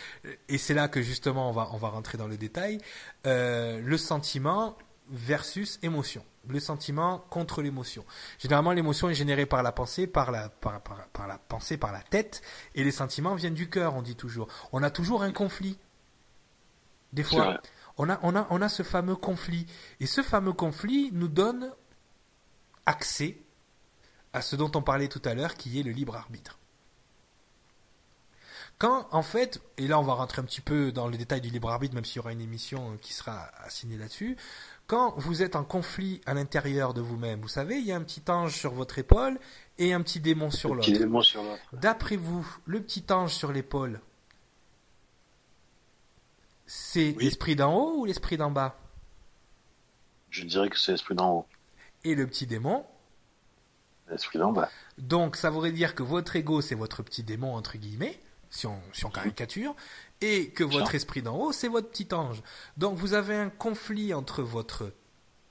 [0.49, 2.79] et c'est là que justement on va on va rentrer dans le détail,
[3.27, 4.77] euh, le sentiment
[5.09, 8.05] versus émotion, le sentiment contre l'émotion.
[8.39, 11.93] Généralement, l'émotion est générée par la pensée, par la par, par, par la pensée, par
[11.93, 12.43] la tête,
[12.75, 13.95] et les sentiments viennent du cœur.
[13.95, 14.49] On dit toujours.
[14.73, 15.79] On a toujours un conflit.
[17.13, 17.61] Des fois,
[17.99, 19.67] on a, on, a, on a ce fameux conflit.
[19.99, 21.73] Et ce fameux conflit nous donne
[22.87, 23.39] accès
[24.33, 26.60] à ce dont on parlait tout à l'heure, qui est le libre arbitre.
[28.81, 31.51] Quand, en fait, et là on va rentrer un petit peu dans le détail du
[31.51, 34.39] libre arbitre, même s'il y aura une émission euh, qui sera assignée là-dessus,
[34.87, 38.03] quand vous êtes en conflit à l'intérieur de vous-même, vous savez, il y a un
[38.03, 39.39] petit ange sur votre épaule
[39.77, 40.89] et un petit démon sur l'autre.
[40.89, 41.61] élément sur l'autre.
[41.75, 44.01] D'après vous, le petit ange sur l'épaule,
[46.67, 47.25] c'est Oui.
[47.25, 48.77] l'esprit d'en haut ou l'esprit d'en bas?
[50.31, 51.47] Je dirais que c'est l'esprit d'en haut.
[52.05, 52.87] Et le petit démon,
[54.09, 54.69] L'esprit d'en bas.
[54.99, 58.19] Donc, ça voudrait dire que votre ego, c'est votre petit démon, entre guillemets,
[58.51, 59.75] si on, si on caricature,
[60.21, 62.43] et que votre esprit d'en haut, c'est votre petit ange.
[62.77, 64.93] Donc, vous avez un conflit entre votre,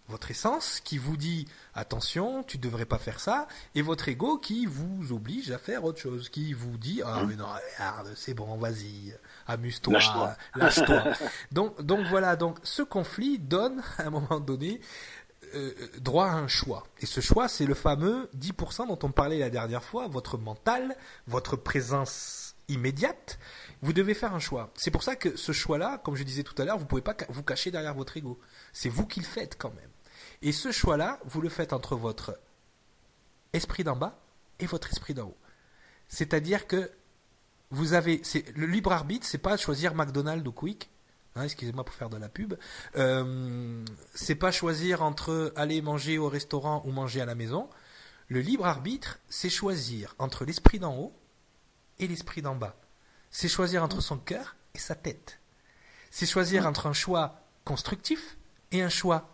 [0.08, 4.66] votre essence, qui vous dit, attention, tu devrais pas faire ça, et votre ego qui
[4.66, 8.58] vous oblige à faire autre chose, qui vous dit, ah, mais non, regarde, c'est bon,
[8.58, 9.16] vas-y,
[9.48, 10.36] amuse-toi, Lâche-toi.
[10.56, 11.04] lâche-toi.
[11.52, 14.82] donc, donc voilà, donc, ce conflit donne, à un moment donné,
[15.56, 16.86] euh, droit à un choix.
[17.00, 20.96] Et ce choix, c'est le fameux 10% dont on parlait la dernière fois, votre mental,
[21.26, 23.40] votre présence immédiate.
[23.82, 24.72] Vous devez faire un choix.
[24.76, 27.16] C'est pour ça que ce choix-là, comme je disais tout à l'heure, vous pouvez pas
[27.30, 28.40] vous cacher derrière votre ego.
[28.74, 29.90] C'est vous qui le faites quand même.
[30.42, 32.38] Et ce choix-là, vous le faites entre votre
[33.54, 34.20] esprit d'en bas
[34.60, 35.38] et votre esprit d'en haut.
[36.08, 36.92] C'est-à-dire que
[37.72, 38.22] vous avez,
[38.56, 40.90] le libre arbitre, c'est pas choisir McDonald's ou Quick.
[41.36, 42.56] Hein, excusez-moi pour faire de la pub.
[42.96, 47.70] Euh, c'est pas choisir entre aller manger au restaurant ou manger à la maison.
[48.28, 51.14] Le libre arbitre, c'est choisir entre l'esprit d'en haut
[52.00, 52.76] et l'esprit d'en bas.
[53.32, 55.40] C'est choisir entre son cœur et sa tête.
[56.12, 58.38] C'est choisir entre un choix constructif
[58.72, 59.30] et un choix.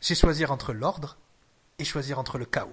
[0.00, 1.18] C'est choisir entre l'ordre
[1.78, 2.72] et choisir entre le chaos.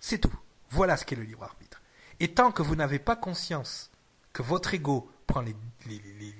[0.00, 0.34] C'est tout.
[0.70, 1.80] Voilà ce qu'est le libre arbitre.
[2.20, 3.90] Et tant que vous n'avez pas conscience
[4.32, 5.56] que votre ego prend les,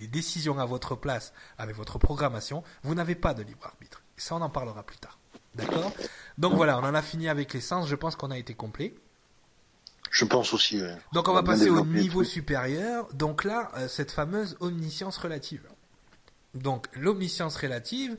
[0.09, 4.03] décisions à votre place avec votre programmation, vous n'avez pas de libre arbitre.
[4.17, 5.19] Ça, on en parlera plus tard.
[5.55, 5.93] D'accord?
[6.39, 7.89] Donc voilà, on en a fini avec les sens.
[7.89, 8.95] Je pense qu'on a été complet.
[10.13, 10.81] Je pense aussi.
[10.81, 10.97] ouais.
[11.13, 13.09] Donc on va passer au niveau supérieur.
[13.15, 15.63] Donc là, euh, cette fameuse omniscience relative.
[16.55, 18.17] Donc l'omniscience relative,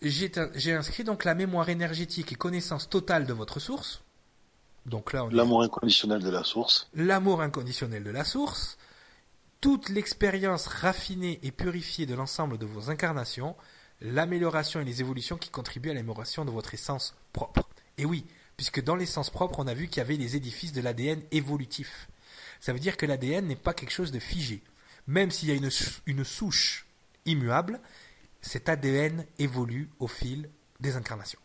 [0.00, 4.02] j'ai inscrit donc la mémoire énergétique et connaissance totale de votre source.
[4.86, 6.88] Donc là, L'amour inconditionnel de la source.
[6.94, 8.78] l'amour inconditionnel de la source,
[9.60, 13.56] toute l'expérience raffinée et purifiée de l'ensemble de vos incarnations,
[14.00, 17.68] l'amélioration et les évolutions qui contribuent à l'amélioration de votre essence propre.
[17.98, 18.24] Et oui,
[18.56, 22.08] puisque dans l'essence propre, on a vu qu'il y avait les édifices de l'ADN évolutif.
[22.60, 24.62] Ça veut dire que l'ADN n'est pas quelque chose de figé.
[25.06, 26.86] Même s'il y a une, sou- une souche
[27.26, 27.80] immuable,
[28.40, 30.48] cet ADN évolue au fil
[30.80, 31.38] des incarnations.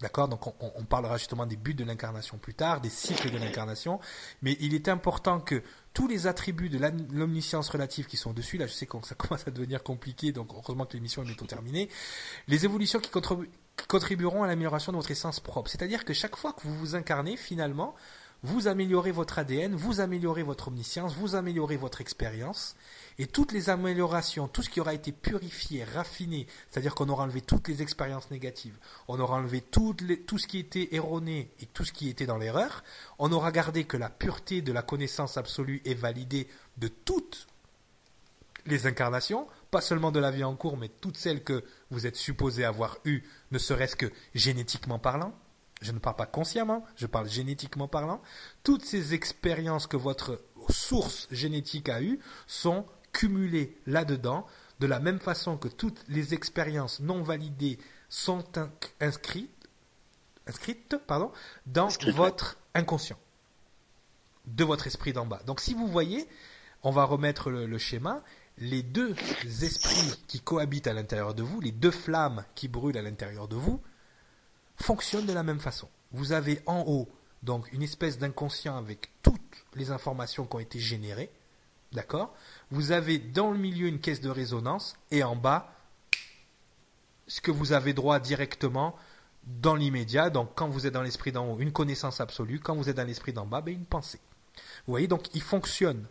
[0.00, 0.28] D'accord?
[0.28, 4.00] Donc on, parlera justement des buts de l'incarnation plus tard, des cycles de l'incarnation,
[4.40, 6.78] mais il est important que tous les attributs de
[7.12, 10.48] l'omniscience relative qui sont dessus, là je sais que ça commence à devenir compliqué, donc
[10.54, 11.90] heureusement que l'émission est bientôt terminée,
[12.48, 13.50] les évolutions qui, contribu- qui
[13.86, 15.70] contribueront à l'amélioration de votre essence propre.
[15.70, 17.94] C'est-à-dire que chaque fois que vous vous incarnez, finalement,
[18.42, 22.74] vous améliorez votre ADN, vous améliorez votre omniscience, vous améliorez votre expérience,
[23.18, 27.42] et toutes les améliorations, tout ce qui aura été purifié, raffiné, c'est-à-dire qu'on aura enlevé
[27.42, 28.78] toutes les expériences négatives,
[29.08, 29.94] on aura enlevé tout
[30.38, 32.82] ce qui était erroné et tout ce qui était dans l'erreur,
[33.18, 37.46] on aura gardé que la pureté de la connaissance absolue est validée de toutes
[38.64, 42.16] les incarnations, pas seulement de la vie en cours, mais toutes celles que vous êtes
[42.16, 45.32] supposé avoir eues, ne serait-ce que génétiquement parlant.
[45.80, 48.20] je ne parle pas consciemment, je parle génétiquement parlant,
[48.64, 54.46] toutes ces expériences que votre source génétique a eues sont cumulées là-dedans,
[54.78, 58.44] de la même façon que toutes les expériences non validées sont
[59.00, 59.68] inscrites,
[60.46, 61.32] inscrites pardon,
[61.66, 63.18] dans votre inconscient,
[64.46, 65.42] de votre esprit d'en bas.
[65.46, 66.28] Donc si vous voyez,
[66.82, 68.22] on va remettre le, schéma,
[68.60, 69.14] les deux
[69.62, 73.56] esprits qui cohabitent à l'intérieur de vous, les deux flammes qui brûlent à l'intérieur de
[73.56, 73.80] vous,
[74.76, 75.88] fonctionnent de la même façon.
[76.12, 77.08] Vous avez en haut
[77.42, 79.40] donc une espèce d'inconscient avec toutes
[79.74, 81.30] les informations qui ont été générées,
[81.92, 82.34] d'accord?
[82.70, 85.74] Vous avez dans le milieu une caisse de résonance et en bas
[87.26, 88.94] ce que vous avez droit directement
[89.44, 90.28] dans l'immédiat.
[90.28, 93.06] Donc quand vous êtes dans l'esprit d'en haut, une connaissance absolue, quand vous êtes dans
[93.06, 94.20] l'esprit d'en bas, ben, une pensée.
[94.86, 96.06] Vous voyez, donc ils fonctionnent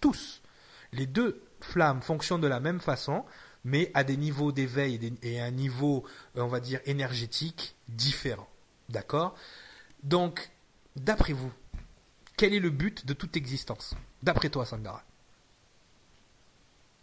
[0.00, 0.42] tous.
[0.92, 3.24] Les deux flammes fonctionnent de la même façon,
[3.64, 6.04] mais à des niveaux d'éveil et à un niveau,
[6.34, 8.48] on va dire, énergétique différent.
[8.88, 9.34] D'accord?
[10.02, 10.50] Donc,
[10.96, 11.52] d'après vous,
[12.36, 15.02] quel est le but de toute existence D'après toi, Sangara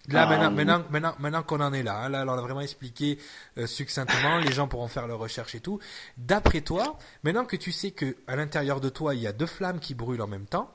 [0.10, 3.20] Là, ah, maintenant, maintenant, maintenant, qu'on en est là, hein, là, on a vraiment expliqué
[3.58, 5.80] euh, succinctement, les gens pourront faire leurs recherches et tout.
[6.16, 9.46] D'après toi, maintenant que tu sais que à l'intérieur de toi, il y a deux
[9.46, 10.74] flammes qui brûlent en même temps,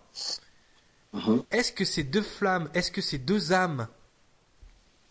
[1.12, 1.42] Mhm.
[1.50, 3.86] Est-ce que ces deux flammes, est-ce que ces deux âmes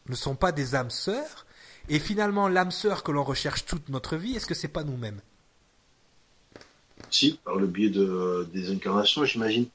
[0.07, 1.45] ne sont pas des âmes sœurs
[1.89, 5.21] Et finalement, l'âme sœur que l'on recherche toute notre vie, est-ce que c'est pas nous-mêmes
[7.09, 9.67] Si, par le biais de, des incarnations, j'imagine.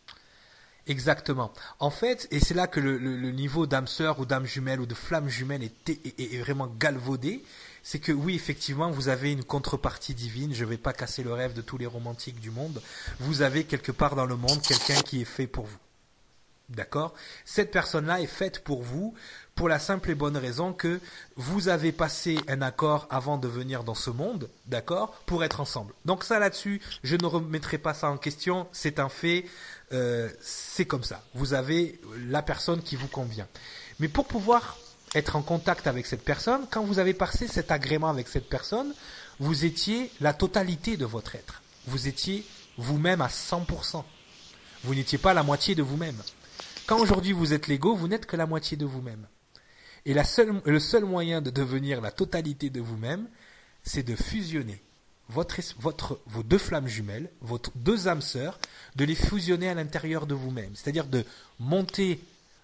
[0.89, 1.53] Exactement.
[1.81, 4.95] En fait, et c'est là que le, niveau d'âme sœur ou d'âme jumelle ou de
[4.95, 7.43] flamme jumelle est, est, vraiment galvaudé.
[7.83, 10.55] C'est que oui, effectivement, vous avez une contrepartie divine.
[10.55, 12.81] Je ne vais pas casser le rêve de tous les romantiques du monde.
[13.19, 15.79] Vous avez quelque part dans le monde quelqu'un qui est fait pour vous.
[16.69, 17.15] D'accord?
[17.45, 19.15] Cette personne-là est faite pour vous
[19.57, 21.01] pour la simple et bonne raison que
[21.37, 25.15] vous avez passé un accord avant de venir dans ce monde, d'accord?
[25.25, 25.95] Pour être ensemble.
[26.05, 29.47] Donc ça là-dessus, je ne remettrai pas ça en question, c'est un fait,
[29.93, 31.23] euh, c'est comme ça.
[31.35, 31.99] Vous avez
[32.29, 33.49] la personne qui vous convient.
[33.99, 34.77] Mais pour pouvoir
[35.15, 38.93] être en contact avec cette personne, quand vous avez passé cet agrément avec cette personne,
[39.41, 41.63] vous étiez la totalité de votre être.
[41.87, 42.45] Vous étiez
[42.77, 44.05] vous-même à 100%.
[44.85, 46.21] Vous n'étiez pas la moitié de vous-même.
[46.87, 49.27] Quand aujourd'hui vous êtes l'ego, vous n'êtes que la moitié de vous-même.
[50.05, 53.29] Et le seul moyen de devenir la totalité de vous-même,
[53.83, 54.81] c'est de fusionner
[55.29, 55.45] vos
[56.45, 58.61] deux flammes jumelles, vos deux âmes sœurs,
[58.95, 60.71] de les fusionner à l'intérieur de vous-même.
[60.77, 61.25] C'est-à-dire de
[61.59, 62.21] monter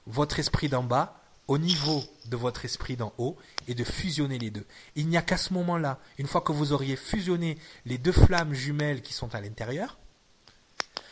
[0.07, 1.19] votre esprit d'en bas
[1.49, 4.65] au niveau de votre esprit d'en haut et de fusionner les deux.
[4.95, 8.55] Il n'y a qu'à ce moment-là, une fois que vous auriez fusionné les deux flammes
[8.55, 9.99] jumelles qui sont à l'intérieur,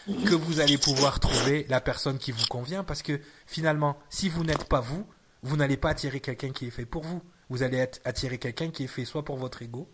[0.06, 4.44] que vous allez pouvoir trouver la personne qui vous convient parce que finalement, si vous
[4.44, 5.06] n'êtes pas vous,
[5.42, 7.22] vous n'allez pas attirer quelqu'un qui est fait pour vous.
[7.48, 9.90] Vous allez attirer quelqu'un qui est fait soit pour votre ego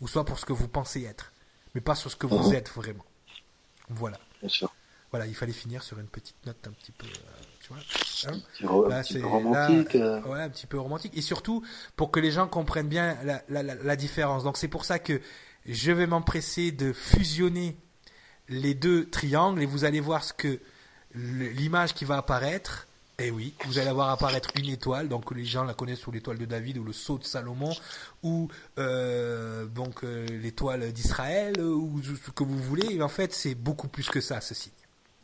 [0.00, 1.32] ou soit pour ce que vous pensez être,
[1.74, 2.54] mais pas sur ce que vous mhm.
[2.54, 3.04] êtes vraiment.
[3.88, 4.18] Voilà.
[4.40, 4.72] Bien sûr.
[5.10, 7.78] Voilà, il fallait finir sur une petite note un petit peu, euh, tu vois,
[8.26, 8.40] hein
[8.90, 9.94] un petit peu romantique.
[9.94, 10.22] Euh.
[10.22, 11.16] ouais, un petit peu romantique.
[11.16, 11.64] Et surtout,
[11.96, 14.44] pour que les gens comprennent bien la, la, la différence.
[14.44, 15.20] Donc c'est pour ça que
[15.66, 17.78] je vais m'empresser de fusionner
[18.48, 20.60] les deux triangles et vous allez voir ce que
[21.14, 22.86] l'image qui va apparaître.
[23.20, 26.12] Et eh oui, vous allez voir apparaître une étoile, donc les gens la connaissent sous
[26.12, 27.74] l'étoile de David ou le sceau de Salomon
[28.22, 32.94] ou euh, donc euh, l'étoile d'Israël ou ce que vous voulez.
[32.94, 34.70] Et en fait, c'est beaucoup plus que ça, ce signe.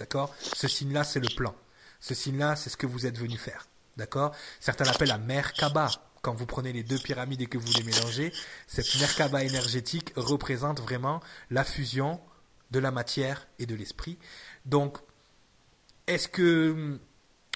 [0.00, 0.34] D'accord?
[0.40, 1.54] Ce signe-là, c'est le plan.
[2.00, 3.68] Ce signe-là, c'est ce que vous êtes venu faire.
[3.96, 4.34] D'accord?
[4.58, 5.88] Certains l'appellent la Merkaba.
[6.20, 8.32] Quand vous prenez les deux pyramides et que vous les mélangez,
[8.66, 11.20] cette Merkaba énergétique représente vraiment
[11.50, 12.18] la fusion
[12.74, 14.18] de la matière et de l'esprit.
[14.66, 14.98] Donc,
[16.06, 16.98] est-ce que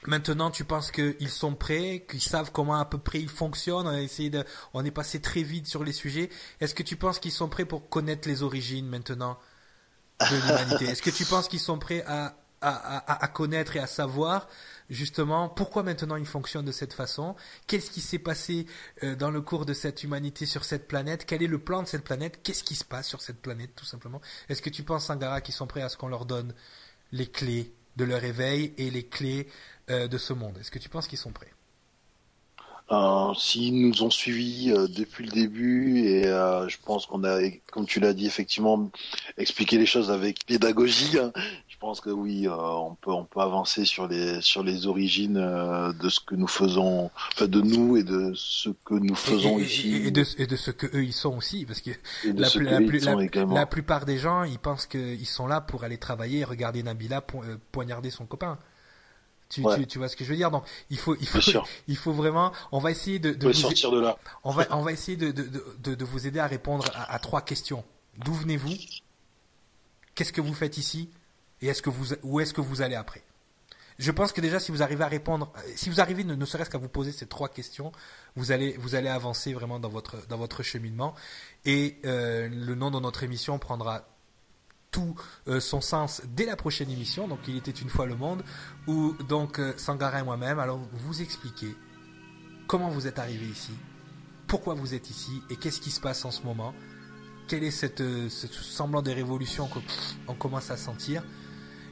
[0.06, 3.90] maintenant tu penses qu'ils sont prêts, qu'ils savent comment à peu près ils fonctionnent On
[3.90, 4.44] a essayé de,
[4.74, 6.30] on est passé très vite sur les sujets.
[6.60, 9.38] Est-ce que tu penses qu'ils sont prêts pour connaître les origines maintenant
[10.20, 10.84] de l'humanité?
[10.86, 14.48] Est-ce que tu penses qu'ils sont prêts à, à, à, connaître et à savoir
[14.90, 17.36] justement pourquoi maintenant il fonctionne de cette façon,
[17.66, 18.66] qu'est-ce qui s'est passé
[19.02, 21.88] euh, dans le cours de cette humanité sur cette planète, quel est le plan de
[21.88, 24.20] cette planète, qu'est-ce qui se passe sur cette planète tout simplement?
[24.48, 26.54] Est-ce que tu penses, Sangara, qu'ils sont prêts à ce qu'on leur donne
[27.12, 29.48] les clés de leur éveil et les clés
[29.90, 30.56] euh, de ce monde?
[30.58, 31.52] Est-ce que tu penses qu'ils sont prêts?
[32.90, 37.38] Euh, S'ils nous ont suivis euh, depuis le début et je pense qu'on a,
[37.70, 38.90] comme tu l'as dit, effectivement
[39.36, 41.18] expliqué les choses avec pédagogie.
[41.18, 41.32] Hein,
[41.78, 45.92] pense que oui, euh, on peut on peut avancer sur les sur les origines euh,
[45.92, 49.94] de ce que nous faisons, enfin de nous et de ce que nous faisons ici.
[49.94, 51.90] et, de et de ce que eux ils sont aussi, parce que
[52.24, 56.44] la, la, la, plupart des gens ils pensent qu'ils sont là pour aller travailler, et
[56.44, 58.58] regarder Nabila euh, poignarder son copain.
[59.48, 60.50] Tu, tu, tu, vois ce que je veux dire?
[60.50, 61.40] Donc il faut il faut
[61.88, 64.18] il faut vraiment on va essayer de, de vous, sortir de là.
[64.44, 65.48] on va on va essayer de de,
[65.82, 67.84] de, de vous aider à répondre à, à trois questions.
[68.18, 68.74] D'où venez-vous?
[70.14, 71.08] Qu'est-ce que vous faites ici?
[71.62, 71.72] Et
[72.22, 73.22] où est-ce que vous allez après?
[73.98, 76.78] Je pense que déjà, si vous arrivez à répondre, si vous arrivez ne, serait-ce qu'à
[76.78, 77.90] vous poser ces trois questions,
[78.36, 81.14] vous allez, vous allez avancer vraiment dans votre, dans votre cheminement.
[81.64, 84.08] Et euh, le nom de notre émission prendra
[84.92, 85.16] tout
[85.48, 87.26] euh, son sens dès la prochaine émission.
[87.26, 88.44] Donc, il était une fois le monde,
[88.86, 91.74] où donc euh, Sangara et moi-même allons vous expliquer
[92.68, 93.72] comment vous êtes arrivé ici,
[94.46, 96.72] pourquoi vous êtes ici et qu'est-ce qui se passe en ce moment.
[97.48, 99.68] Quel est cette, ce semblant de révolution
[100.26, 101.24] qu'on commence à sentir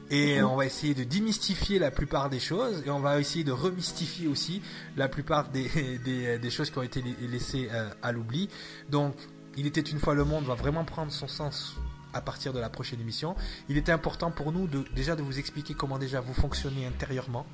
[0.09, 3.51] et on va essayer de démystifier la plupart des choses et on va essayer de
[3.51, 4.61] remystifier aussi
[4.95, 5.99] la plupart des,
[6.39, 8.49] des, choses qui ont été laissées euh, à l'oubli.
[8.89, 9.15] Donc,
[9.57, 11.75] il était une fois le monde va vraiment prendre son sens
[12.13, 13.35] à partir de la prochaine émission.
[13.69, 17.45] Il était important pour nous de, déjà de vous expliquer comment déjà vous fonctionnez intérieurement.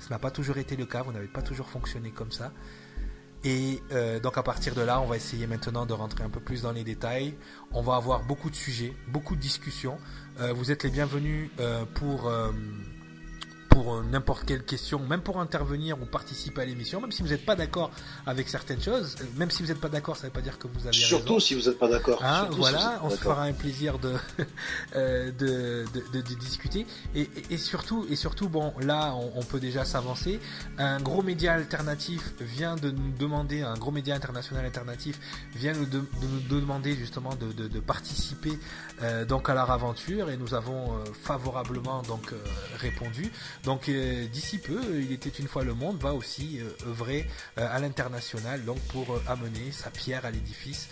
[0.00, 2.52] Ce n'a pas toujours été le cas, vous n'avez pas toujours fonctionné comme ça.
[3.42, 6.40] Et euh, donc à partir de là, on va essayer maintenant de rentrer un peu
[6.40, 7.34] plus dans les détails.
[7.72, 9.98] On va avoir beaucoup de sujets, beaucoup de discussions.
[10.40, 12.30] Euh, vous êtes les bienvenus euh, pour
[13.70, 17.28] pour euh, n'importe quelle question, même pour intervenir ou participer à l'émission, même si vous
[17.28, 17.90] n'êtes pas d'accord
[18.26, 20.58] avec certaines choses, euh, même si vous n'êtes pas d'accord, ça ne veut pas dire
[20.58, 22.22] que vous avez Surtout si vous n'êtes pas d'accord.
[22.22, 24.12] Hein, voilà, on se fera un plaisir de,
[24.96, 26.84] euh, de, de, de, discuter.
[27.14, 30.40] Et, et, surtout, et surtout, bon, là, on, on peut déjà s'avancer.
[30.76, 35.20] Un gros média alternatif vient de nous demander, un gros média international alternatif
[35.54, 38.58] vient de, de nous demander justement de, de, de participer
[39.02, 40.90] euh, donc à leur aventure et nous avons
[41.22, 42.34] favorablement donc
[42.78, 43.30] répondu.
[43.64, 47.26] Donc euh, d'ici peu, il était une fois le monde va aussi euh, œuvrer
[47.58, 50.88] euh, à l'international donc pour amener sa pierre à l'édifice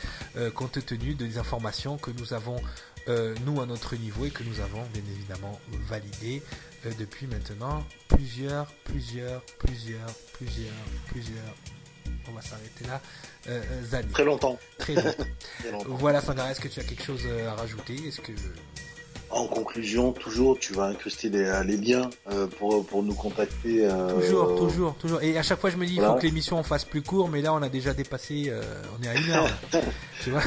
[0.54, 2.60] compte tenu des informations que nous avons
[3.46, 5.58] nous à notre niveau et que nous avons bien évidemment
[5.88, 6.42] validées
[6.98, 10.74] depuis maintenant plusieurs, plusieurs, plusieurs, plusieurs,
[11.06, 11.54] plusieurs.
[12.28, 13.00] On va s'arrêter là.
[14.12, 14.58] Très longtemps.
[14.78, 15.24] Très longtemps.
[15.86, 17.94] Voilà, Sandra, est-ce que tu as quelque chose à rajouter?
[17.94, 18.32] Est-ce que
[19.30, 23.84] en conclusion, toujours, tu vas incruster les, les liens euh, pour, pour nous contacter.
[23.84, 25.22] Euh, toujours, toujours, toujours.
[25.22, 27.28] Et à chaque fois, je me dis, il faut que l'émission en fasse plus court,
[27.28, 28.62] mais là, on a déjà dépassé, euh,
[28.98, 29.48] on est à une heure.
[30.22, 30.42] tu vois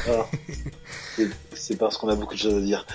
[1.53, 2.85] C'est parce qu'on a beaucoup de choses à dire.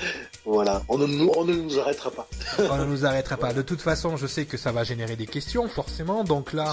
[0.45, 2.29] Voilà, on ne, nous, on ne nous arrêtera pas.
[2.59, 3.53] on ne nous arrêtera pas.
[3.57, 6.25] De toute façon, je sais que ça va générer des questions, forcément.
[6.25, 6.73] Donc là,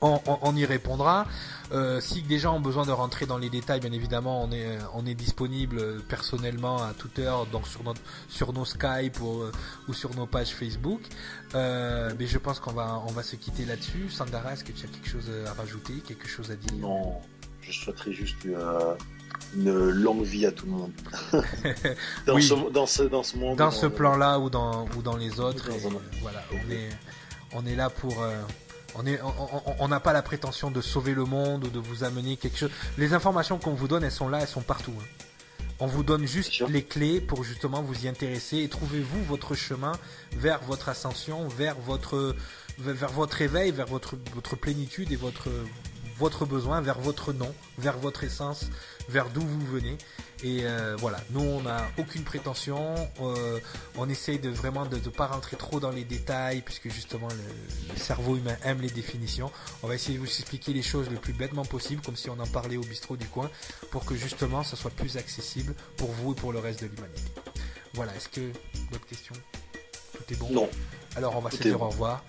[0.00, 1.26] on, on, on, y répondra.
[1.72, 4.78] Euh, si des gens ont besoin de rentrer dans les détails, bien évidemment, on est
[4.94, 9.42] on est disponible personnellement à toute heure, donc sur notre sur nos Skype ou,
[9.88, 11.00] ou sur nos pages Facebook.
[11.54, 14.08] Euh, mais je pense qu'on va on va se quitter là-dessus.
[14.10, 16.72] Sandara, est-ce que tu as quelque chose à rajouter, quelque chose à dire?
[16.74, 17.20] Non,
[17.60, 18.94] je souhaiterais juste euh,
[19.56, 20.92] une longue vie à tout le monde.
[22.26, 22.42] dans, oui.
[22.42, 23.58] ce, dans ce dans ce monde.
[23.58, 25.68] Dans ce plan-là ou dans ou dans les autres.
[25.70, 25.80] Et,
[26.22, 26.88] voilà, on est
[27.52, 28.14] on est là pour
[28.94, 32.70] on n'a pas la prétention de sauver le monde ou de vous amener quelque chose.
[32.96, 34.94] Les informations qu'on vous donne, elles sont là, elles sont partout.
[35.00, 35.24] Hein.
[35.80, 39.92] On vous donne juste les clés pour justement vous y intéresser et trouvez-vous votre chemin
[40.32, 42.34] vers votre ascension, vers votre
[42.78, 45.48] vers votre éveil, vers votre votre plénitude et votre
[46.18, 48.66] votre besoin, vers votre nom, vers votre essence,
[49.08, 49.96] vers d'où vous venez.
[50.44, 53.58] Et euh, voilà, nous on n'a aucune prétention, euh,
[53.96, 57.92] on essaye de vraiment de ne pas rentrer trop dans les détails puisque justement le,
[57.92, 59.50] le, cerveau humain aime les définitions.
[59.82, 62.38] On va essayer de vous expliquer les choses le plus bêtement possible, comme si on
[62.38, 63.50] en parlait au bistrot du coin,
[63.90, 67.32] pour que justement ça soit plus accessible pour vous et pour le reste de l'humanité.
[67.94, 68.52] Voilà, est-ce que
[68.92, 69.34] votre question
[70.12, 70.50] Tout est bon?
[70.50, 70.68] Non.
[71.16, 71.86] Alors on va se dire bon.
[71.86, 72.24] au revoir.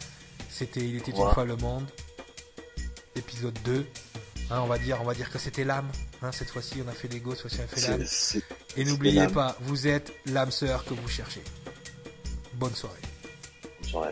[0.49, 1.85] C'était Il était une fois le monde,
[3.15, 3.85] épisode 2.
[4.51, 5.89] Hein, on va dire, on va dire que c'était l'âme.
[6.21, 8.05] Hein, cette fois-ci, on a fait l'ego, cette fois-ci, on a fait l'âme.
[8.77, 11.43] Et n'oubliez pas, vous êtes l'âme sœur que vous cherchez.
[12.53, 13.01] Bonne soirée.
[13.81, 14.11] Bonne soirée.